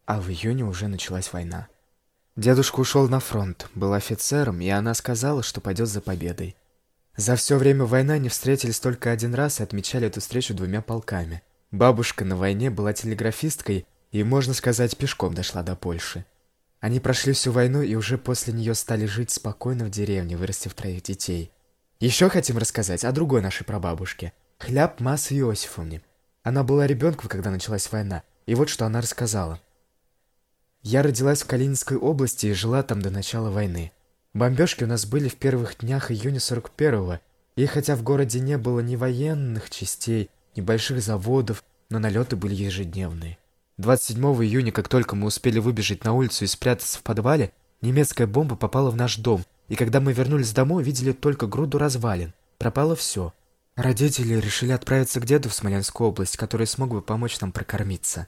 а 0.05 0.21
в 0.21 0.29
июне 0.29 0.65
уже 0.65 0.87
началась 0.87 1.33
война. 1.33 1.67
Дедушка 2.37 2.81
ушел 2.81 3.09
на 3.09 3.19
фронт, 3.19 3.67
был 3.73 3.93
офицером, 3.93 4.61
и 4.61 4.69
она 4.69 4.93
сказала, 4.93 5.41
что 5.41 5.59
пойдет 5.59 5.89
за 5.89 6.01
победой. 6.01 6.55
За 7.15 7.35
все 7.35 7.57
время 7.57 7.85
войны 7.85 8.11
они 8.11 8.29
встретились 8.29 8.79
только 8.79 9.11
один 9.11 9.33
раз 9.33 9.59
и 9.59 9.63
отмечали 9.63 10.05
эту 10.05 10.21
встречу 10.21 10.53
двумя 10.53 10.83
полками. 10.83 11.41
Бабушка 11.71 12.25
на 12.25 12.35
войне 12.35 12.69
была 12.69 12.93
телеграфисткой 12.93 13.87
и, 14.11 14.23
можно 14.23 14.53
сказать, 14.53 14.95
пешком 14.95 15.33
дошла 15.33 15.63
до 15.63 15.75
Польши. 15.75 16.25
Они 16.79 16.99
прошли 16.99 17.33
всю 17.33 17.51
войну 17.51 17.81
и 17.81 17.95
уже 17.95 18.19
после 18.19 18.53
нее 18.53 18.75
стали 18.75 19.07
жить 19.07 19.31
спокойно 19.31 19.85
в 19.85 19.89
деревне, 19.89 20.37
вырастив 20.37 20.75
троих 20.75 21.01
детей. 21.01 21.51
Еще 21.99 22.29
хотим 22.29 22.59
рассказать 22.59 23.03
о 23.03 23.11
другой 23.11 23.41
нашей 23.41 23.63
прабабушке, 23.63 24.31
Хляб 24.59 24.99
Мас 24.99 25.31
Иосифовне. 25.31 26.03
Она 26.43 26.63
была 26.63 26.85
ребенком, 26.85 27.29
когда 27.29 27.49
началась 27.49 27.91
война, 27.91 28.21
и 28.45 28.53
вот 28.53 28.69
что 28.69 28.85
она 28.85 29.01
рассказала. 29.01 29.59
«Я 30.89 31.03
родилась 31.03 31.41
в 31.41 31.47
Калининской 31.47 31.97
области 31.97 32.45
и 32.47 32.53
жила 32.53 32.81
там 32.81 33.01
до 33.01 33.09
начала 33.09 33.49
войны. 33.49 33.91
Бомбежки 34.33 34.85
у 34.85 34.87
нас 34.87 35.05
были 35.05 35.27
в 35.27 35.35
первых 35.35 35.79
днях 35.79 36.11
июня 36.11 36.37
41-го, 36.37 37.19
и 37.57 37.65
хотя 37.65 37.97
в 37.97 38.03
городе 38.03 38.39
не 38.39 38.57
было 38.57 38.79
ни 38.79 38.95
военных 38.95 39.69
частей, 39.69 40.29
ни 40.55 40.61
больших 40.61 41.01
заводов, 41.01 41.65
но 41.89 41.99
налеты 41.99 42.37
были 42.37 42.55
ежедневные. 42.55 43.37
27 43.77 44.23
июня, 44.45 44.71
как 44.71 44.87
только 44.87 45.17
мы 45.17 45.27
успели 45.27 45.59
выбежать 45.59 46.05
на 46.05 46.13
улицу 46.13 46.45
и 46.45 46.47
спрятаться 46.47 46.99
в 46.99 47.03
подвале, 47.03 47.51
немецкая 47.81 48.25
бомба 48.25 48.55
попала 48.55 48.89
в 48.89 48.95
наш 48.95 49.17
дом– 49.17 49.43
и 49.67 49.75
когда 49.75 49.99
мы 49.99 50.13
вернулись 50.13 50.53
домой, 50.53 50.83
видели 50.83 51.11
только 51.11 51.47
груду 51.47 51.77
развалин. 51.77 52.33
Пропало 52.57 52.95
все. 52.95 53.33
Родители 53.75 54.35
решили 54.35 54.71
отправиться 54.71 55.19
к 55.19 55.25
деду 55.25 55.49
в 55.49 55.53
Смоленскую 55.53 56.09
область, 56.09 56.37
который 56.37 56.65
смог 56.65 56.89
бы 56.89 57.01
помочь 57.01 57.39
нам 57.39 57.51
прокормиться. 57.51 58.27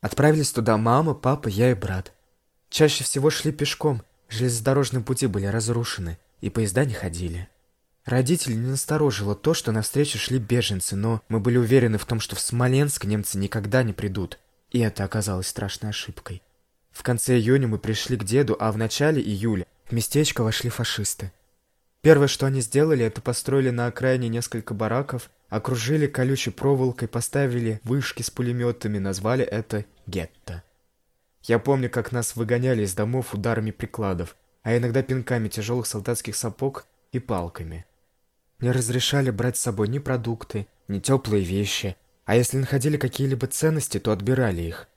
Отправились 0.00 0.52
туда 0.52 0.76
мама, 0.76 1.14
папа, 1.14 1.48
я 1.48 1.70
и 1.70 1.74
брат. 1.74 2.12
Чаще 2.70 3.04
всего 3.04 3.30
шли 3.30 3.52
пешком, 3.52 4.02
железнодорожные 4.28 5.02
пути 5.02 5.26
были 5.26 5.46
разрушены, 5.46 6.18
и 6.40 6.50
поезда 6.50 6.84
не 6.84 6.94
ходили. 6.94 7.48
Родители 8.04 8.54
не 8.54 8.68
насторожило 8.68 9.34
то, 9.34 9.54
что 9.54 9.72
навстречу 9.72 10.18
шли 10.18 10.38
беженцы, 10.38 10.96
но 10.96 11.22
мы 11.28 11.40
были 11.40 11.58
уверены 11.58 11.98
в 11.98 12.06
том, 12.06 12.20
что 12.20 12.36
в 12.36 12.40
Смоленск 12.40 13.04
немцы 13.04 13.38
никогда 13.38 13.82
не 13.82 13.92
придут, 13.92 14.38
и 14.70 14.78
это 14.78 15.04
оказалось 15.04 15.48
страшной 15.48 15.90
ошибкой. 15.90 16.42
В 16.90 17.02
конце 17.02 17.36
июня 17.36 17.68
мы 17.68 17.78
пришли 17.78 18.16
к 18.16 18.24
деду, 18.24 18.56
а 18.58 18.72
в 18.72 18.78
начале 18.78 19.20
июля 19.20 19.66
в 19.86 19.92
местечко 19.92 20.42
вошли 20.42 20.70
фашисты. 20.70 21.32
Первое, 22.00 22.28
что 22.28 22.46
они 22.46 22.60
сделали, 22.60 23.04
это 23.04 23.20
построили 23.20 23.70
на 23.70 23.86
окраине 23.86 24.28
несколько 24.28 24.72
бараков, 24.72 25.30
окружили 25.48 26.06
колючей 26.06 26.50
проволокой, 26.50 27.08
поставили 27.08 27.80
вышки 27.82 28.22
с 28.22 28.30
пулеметами, 28.30 28.98
назвали 28.98 29.44
это 29.44 29.84
гетто. 30.06 30.62
Я 31.42 31.58
помню, 31.58 31.90
как 31.90 32.12
нас 32.12 32.36
выгоняли 32.36 32.84
из 32.84 32.94
домов 32.94 33.34
ударами 33.34 33.70
прикладов, 33.70 34.36
а 34.62 34.76
иногда 34.76 35.02
пинками 35.02 35.48
тяжелых 35.48 35.86
солдатских 35.86 36.36
сапог 36.36 36.86
и 37.12 37.18
палками. 37.18 37.86
Не 38.60 38.70
разрешали 38.70 39.30
брать 39.30 39.56
с 39.56 39.60
собой 39.60 39.88
ни 39.88 39.98
продукты, 39.98 40.66
ни 40.88 40.98
теплые 40.98 41.44
вещи, 41.44 41.96
а 42.24 42.36
если 42.36 42.58
находили 42.58 42.96
какие-либо 42.96 43.46
ценности, 43.46 43.98
то 43.98 44.12
отбирали 44.12 44.62
их. 44.62 44.88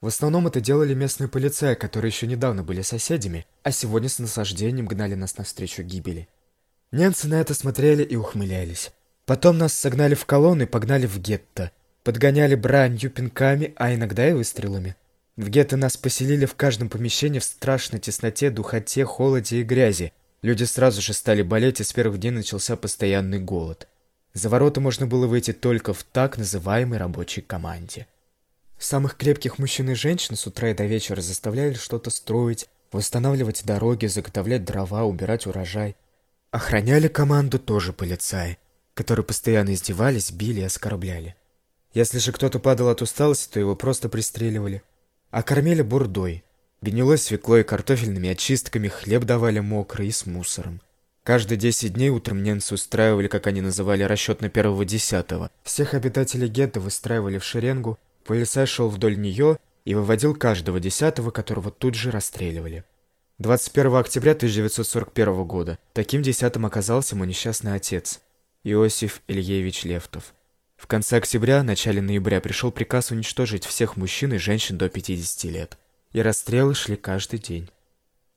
В 0.00 0.06
основном 0.06 0.46
это 0.46 0.60
делали 0.60 0.94
местные 0.94 1.28
полицаи, 1.28 1.74
которые 1.74 2.10
еще 2.10 2.26
недавно 2.26 2.62
были 2.62 2.82
соседями, 2.82 3.46
а 3.64 3.72
сегодня 3.72 4.08
с 4.08 4.20
наслаждением 4.20 4.86
гнали 4.86 5.14
нас 5.14 5.36
навстречу 5.36 5.82
гибели. 5.82 6.28
Немцы 6.90 7.28
на 7.28 7.40
это 7.40 7.52
смотрели 7.52 8.02
и 8.02 8.16
ухмылялись. 8.16 8.92
Потом 9.26 9.58
нас 9.58 9.74
согнали 9.74 10.14
в 10.14 10.24
колонны 10.24 10.62
и 10.62 10.66
погнали 10.66 11.06
в 11.06 11.18
гетто. 11.18 11.70
Подгоняли 12.02 12.54
бранью, 12.54 13.10
пинками, 13.10 13.74
а 13.76 13.94
иногда 13.94 14.26
и 14.28 14.32
выстрелами. 14.32 14.96
В 15.36 15.50
гетто 15.50 15.76
нас 15.76 15.98
поселили 15.98 16.46
в 16.46 16.54
каждом 16.54 16.88
помещении 16.88 17.38
в 17.38 17.44
страшной 17.44 18.00
тесноте, 18.00 18.48
духоте, 18.50 19.04
холоде 19.04 19.60
и 19.60 19.64
грязи. 19.64 20.12
Люди 20.40 20.64
сразу 20.64 21.02
же 21.02 21.12
стали 21.12 21.42
болеть, 21.42 21.80
и 21.80 21.84
с 21.84 21.92
первых 21.92 22.20
дней 22.20 22.30
начался 22.30 22.74
постоянный 22.76 23.38
голод. 23.38 23.86
За 24.32 24.48
ворота 24.48 24.80
можно 24.80 25.06
было 25.06 25.26
выйти 25.26 25.52
только 25.52 25.92
в 25.92 26.04
так 26.04 26.38
называемой 26.38 26.98
рабочей 26.98 27.42
команде. 27.42 28.06
Самых 28.78 29.16
крепких 29.16 29.58
мужчин 29.58 29.90
и 29.90 29.94
женщин 29.94 30.36
с 30.36 30.46
утра 30.46 30.70
и 30.70 30.74
до 30.74 30.86
вечера 30.86 31.20
заставляли 31.20 31.74
что-то 31.74 32.08
строить, 32.08 32.66
восстанавливать 32.92 33.64
дороги, 33.66 34.06
заготовлять 34.06 34.64
дрова, 34.64 35.04
убирать 35.04 35.46
урожай. 35.46 35.96
Охраняли 36.50 37.08
команду 37.08 37.58
тоже 37.58 37.92
полицаи, 37.92 38.58
которые 38.94 39.24
постоянно 39.24 39.74
издевались, 39.74 40.30
били 40.30 40.60
и 40.60 40.64
оскорбляли. 40.64 41.36
Если 41.92 42.18
же 42.18 42.32
кто-то 42.32 42.58
падал 42.58 42.88
от 42.88 43.02
усталости, 43.02 43.52
то 43.52 43.60
его 43.60 43.76
просто 43.76 44.08
пристреливали. 44.08 44.82
А 45.30 45.42
кормили 45.42 45.82
бурдой, 45.82 46.44
гнилой 46.80 47.18
свеклой, 47.18 47.64
картофельными 47.64 48.30
очистками, 48.30 48.88
хлеб 48.88 49.24
давали 49.24 49.60
мокрый 49.60 50.08
и 50.08 50.12
с 50.12 50.24
мусором. 50.26 50.80
Каждые 51.22 51.58
10 51.58 51.92
дней 51.92 52.08
утром 52.08 52.42
немцы 52.42 52.74
устраивали, 52.74 53.28
как 53.28 53.46
они 53.46 53.60
называли, 53.60 54.02
расчет 54.02 54.40
на 54.40 54.48
первого 54.48 54.84
десятого. 54.86 55.50
Всех 55.62 55.92
обитателей 55.92 56.48
гетто 56.48 56.80
выстраивали 56.80 57.36
в 57.36 57.44
шеренгу, 57.44 57.98
Полицай 58.28 58.66
шел 58.66 58.90
вдоль 58.90 59.18
нее 59.18 59.58
и 59.86 59.94
выводил 59.94 60.34
каждого 60.34 60.80
десятого, 60.80 61.30
которого 61.30 61.70
тут 61.70 61.94
же 61.94 62.10
расстреливали. 62.10 62.84
21 63.38 63.94
октября 63.94 64.32
1941 64.32 65.44
года 65.44 65.78
таким 65.92 66.22
десятым 66.22 66.66
оказался 66.66 67.14
мой 67.14 67.28
несчастный 67.28 67.72
отец, 67.76 68.18
Иосиф 68.64 69.22
Ильевич 69.28 69.84
Левтов. 69.84 70.34
В 70.76 70.88
конце 70.88 71.18
октября, 71.18 71.62
начале 71.62 72.02
ноября 72.02 72.40
пришел 72.40 72.72
приказ 72.72 73.12
уничтожить 73.12 73.64
всех 73.64 73.96
мужчин 73.96 74.32
и 74.32 74.38
женщин 74.38 74.76
до 74.76 74.88
50 74.88 75.44
лет. 75.52 75.78
И 76.10 76.20
расстрелы 76.20 76.74
шли 76.74 76.96
каждый 76.96 77.38
день. 77.38 77.70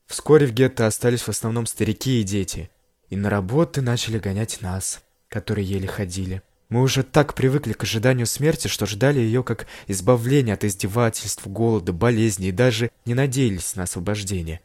Вскоре 0.05 0.45
в 0.45 0.53
гетто 0.53 0.85
остались 0.85 1.21
в 1.21 1.29
основном 1.29 1.65
старики 1.65 2.21
и 2.21 2.23
дети, 2.23 2.69
и 3.09 3.15
на 3.15 3.31
работы 3.31 3.81
начали 3.81 4.19
гонять 4.19 4.61
нас, 4.61 5.01
которые 5.29 5.67
еле 5.67 5.87
ходили. 5.87 6.43
Мы 6.69 6.83
уже 6.83 7.01
так 7.01 7.33
привыкли 7.33 7.73
к 7.73 7.81
ожиданию 7.81 8.27
смерти, 8.27 8.67
что 8.67 8.85
ждали 8.85 9.19
ее 9.19 9.43
как 9.43 9.65
избавления 9.87 10.53
от 10.53 10.63
издевательств, 10.63 11.47
голода, 11.47 11.91
болезней 11.91 12.49
и 12.49 12.51
даже 12.51 12.91
не 13.05 13.15
надеялись 13.15 13.75
на 13.75 13.83
освобождение. 13.83 14.61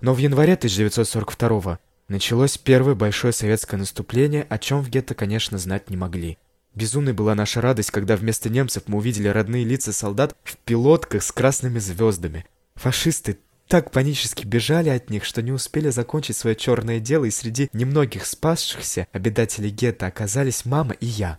Но 0.00 0.14
в 0.14 0.18
январе 0.18 0.54
1942 0.54 1.78
началось 2.08 2.58
первое 2.58 2.94
большое 2.94 3.32
советское 3.32 3.76
наступление, 3.76 4.46
о 4.48 4.58
чем 4.58 4.82
в 4.82 4.88
гетто, 4.88 5.14
конечно, 5.14 5.58
знать 5.58 5.90
не 5.90 5.96
могли. 5.96 6.38
Безумной 6.74 7.12
была 7.12 7.34
наша 7.34 7.60
радость, 7.60 7.90
когда 7.90 8.16
вместо 8.16 8.48
немцев 8.48 8.84
мы 8.86 8.98
увидели 8.98 9.28
родные 9.28 9.64
лица 9.64 9.92
солдат 9.92 10.36
в 10.44 10.56
пилотках 10.58 11.22
с 11.22 11.32
красными 11.32 11.78
звездами. 11.78 12.46
Фашисты 12.76 13.38
так 13.66 13.90
панически 13.90 14.46
бежали 14.46 14.88
от 14.88 15.10
них, 15.10 15.24
что 15.24 15.42
не 15.42 15.52
успели 15.52 15.90
закончить 15.90 16.36
свое 16.36 16.56
черное 16.56 16.98
дело, 16.98 17.24
и 17.24 17.30
среди 17.30 17.68
немногих 17.72 18.24
спасшихся 18.26 19.06
обитателей 19.12 19.70
гетто 19.70 20.06
оказались 20.06 20.64
мама 20.64 20.94
и 20.94 21.06
я. 21.06 21.38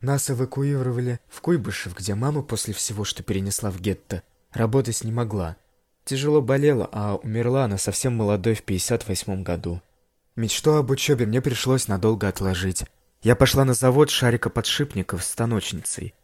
Нас 0.00 0.30
эвакуировали 0.30 1.20
в 1.28 1.40
Куйбышев, 1.40 1.94
где 1.96 2.14
мама 2.14 2.42
после 2.42 2.72
всего, 2.72 3.04
что 3.04 3.22
перенесла 3.22 3.70
в 3.70 3.80
гетто, 3.80 4.22
работать 4.52 5.04
не 5.04 5.12
могла. 5.12 5.56
Тяжело 6.10 6.42
болела, 6.42 6.88
а 6.90 7.14
умерла 7.14 7.66
она 7.66 7.78
совсем 7.78 8.16
молодой 8.16 8.54
в 8.54 8.64
58 8.64 9.44
году. 9.44 9.80
Мечту 10.34 10.72
об 10.72 10.90
учебе 10.90 11.24
мне 11.24 11.40
пришлось 11.40 11.86
надолго 11.86 12.26
отложить. 12.26 12.82
Я 13.22 13.36
пошла 13.36 13.64
на 13.64 13.74
завод 13.74 14.10
шарикоподшипников 14.10 15.22
с 15.22 15.30
станочницей. 15.30 16.14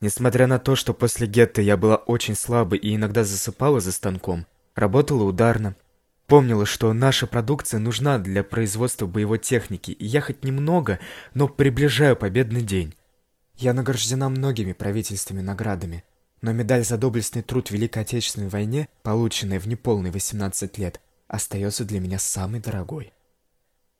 Несмотря 0.00 0.48
на 0.48 0.58
то, 0.58 0.74
что 0.74 0.94
после 0.94 1.28
гетто 1.28 1.62
я 1.62 1.76
была 1.76 1.94
очень 1.94 2.34
слабой 2.34 2.80
и 2.80 2.96
иногда 2.96 3.22
засыпала 3.22 3.78
за 3.78 3.92
станком, 3.92 4.46
Работала 4.74 5.22
ударно. 5.22 5.76
Помнила, 6.26 6.66
что 6.66 6.92
наша 6.92 7.28
продукция 7.28 7.78
нужна 7.78 8.18
для 8.18 8.42
производства 8.42 9.06
боевой 9.06 9.38
техники, 9.38 9.92
и 9.92 10.06
я 10.06 10.22
хоть 10.22 10.42
немного, 10.42 10.98
но 11.34 11.46
приближаю 11.46 12.16
победный 12.16 12.62
день. 12.62 12.96
Я 13.54 13.74
награждена 13.74 14.28
многими 14.28 14.72
правительственными 14.72 15.46
наградами, 15.46 16.02
но 16.42 16.52
медаль 16.52 16.84
за 16.84 16.98
доблестный 16.98 17.42
труд 17.42 17.68
в 17.68 17.70
Великой 17.72 18.02
Отечественной 18.02 18.48
войне, 18.48 18.88
полученная 19.02 19.58
в 19.58 19.66
неполные 19.66 20.12
18 20.12 20.78
лет, 20.78 21.00
остается 21.28 21.84
для 21.84 22.00
меня 22.00 22.18
самой 22.18 22.60
дорогой. 22.60 23.12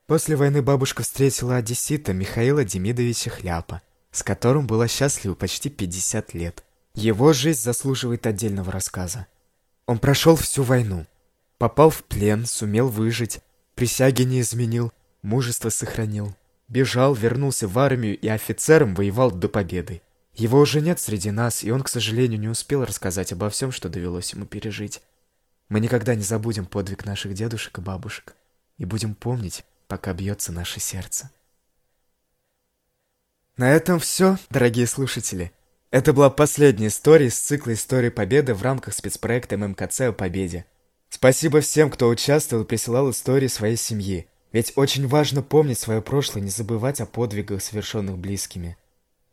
После 0.07 0.37
войны 0.37 0.62
бабушка 0.62 1.03
встретила 1.03 1.57
одессита 1.57 2.12
Михаила 2.12 2.64
Демидовича 2.64 3.31
Хляпа, 3.31 3.83
с 4.12 4.22
которым 4.22 4.66
была 4.66 4.87
счастлива 4.87 5.35
почти 5.35 5.68
50 5.68 6.35
лет. 6.35 6.62
Его 6.94 7.33
жизнь 7.33 7.61
заслуживает 7.61 8.27
отдельного 8.27 8.70
рассказа. 8.70 9.27
Он 9.87 9.99
прошел 9.99 10.37
всю 10.37 10.62
войну. 10.62 11.07
Попал 11.59 11.90
в 11.90 12.05
плен, 12.05 12.46
сумел 12.46 12.88
выжить, 12.88 13.40
присяги 13.75 14.22
не 14.22 14.40
изменил, 14.40 14.92
мужество 15.22 15.70
сохранил. 15.70 16.35
Бежал, 16.68 17.14
вернулся 17.14 17.66
в 17.68 17.79
армию 17.79 18.18
и 18.18 18.29
офицером 18.29 18.94
воевал 18.94 19.31
до 19.31 19.49
победы. 19.49 20.03
Его 20.37 20.61
уже 20.61 20.83
нет 20.83 21.01
среди 21.01 21.31
нас, 21.31 21.64
и 21.64 21.70
он, 21.70 21.83
к 21.83 21.88
сожалению, 21.88 22.38
не 22.38 22.49
успел 22.49 22.85
рассказать 22.85 23.33
обо 23.33 23.49
всем, 23.49 23.72
что 23.72 23.88
довелось 23.88 24.35
ему 24.35 24.44
пережить. 24.44 25.01
Мы 25.70 25.81
никогда 25.81 26.14
не 26.14 26.22
забудем 26.22 26.66
подвиг 26.66 27.07
наших 27.07 27.33
дедушек 27.33 27.79
и 27.79 27.81
бабушек 27.81 28.37
и 28.77 28.85
будем 28.85 29.14
помнить, 29.14 29.64
пока 29.88 30.12
бьется 30.12 30.53
наше 30.53 30.79
сердце. 30.79 31.31
На 33.57 33.72
этом 33.72 33.99
все, 33.99 34.37
дорогие 34.51 34.87
слушатели. 34.87 35.53
Это 35.90 36.12
была 36.12 36.29
последняя 36.29 36.88
история 36.88 37.29
из 37.29 37.38
цикла 37.38 37.72
«Истории 37.72 38.11
Победы» 38.11 38.53
в 38.53 38.61
рамках 38.61 38.92
спецпроекта 38.92 39.57
ММКЦ 39.57 40.01
о 40.03 40.12
Победе. 40.12 40.66
Спасибо 41.09 41.62
всем, 41.62 41.90
кто 41.90 42.09
участвовал 42.11 42.64
и 42.64 42.66
присылал 42.66 43.11
истории 43.11 43.46
своей 43.46 43.77
семьи. 43.77 44.29
Ведь 44.53 44.75
очень 44.77 45.09
важно 45.09 45.42
помнить 45.42 45.79
свое 45.79 46.03
прошлое, 46.03 46.42
не 46.42 46.51
забывать 46.51 47.01
о 47.01 47.07
подвигах, 47.07 47.62
совершенных 47.62 48.18
близкими. 48.18 48.77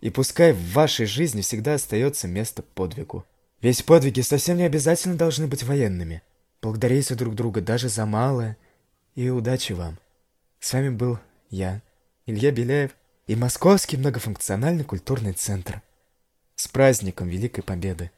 И 0.04 0.10
пускай 0.10 0.52
в 0.52 0.74
вашей 0.74 1.06
жизни 1.06 1.40
всегда 1.40 1.76
остается 1.76 2.28
место 2.28 2.62
подвигу. 2.62 3.26
Ведь 3.62 3.86
подвиги 3.86 4.20
совсем 4.20 4.58
не 4.58 4.64
обязательно 4.64 5.16
должны 5.16 5.48
быть 5.48 5.64
военными. 5.64 6.22
Благодарите 6.62 7.16
друг 7.16 7.36
друга 7.36 7.62
даже 7.62 7.88
за 7.88 8.06
малое. 8.06 8.58
И 9.16 9.30
удачи 9.30 9.72
вам. 9.72 9.98
С 10.60 10.74
вами 10.74 10.90
был 10.90 11.20
я, 11.50 11.82
Илья 12.26 12.52
Беляев, 12.52 12.92
и 13.28 13.38
Московский 13.38 13.96
многофункциональный 13.96 14.84
культурный 14.84 15.32
центр. 15.32 15.82
С 16.58 16.68
праздником 16.68 17.30
Великой 17.30 17.62
Победы! 17.62 18.12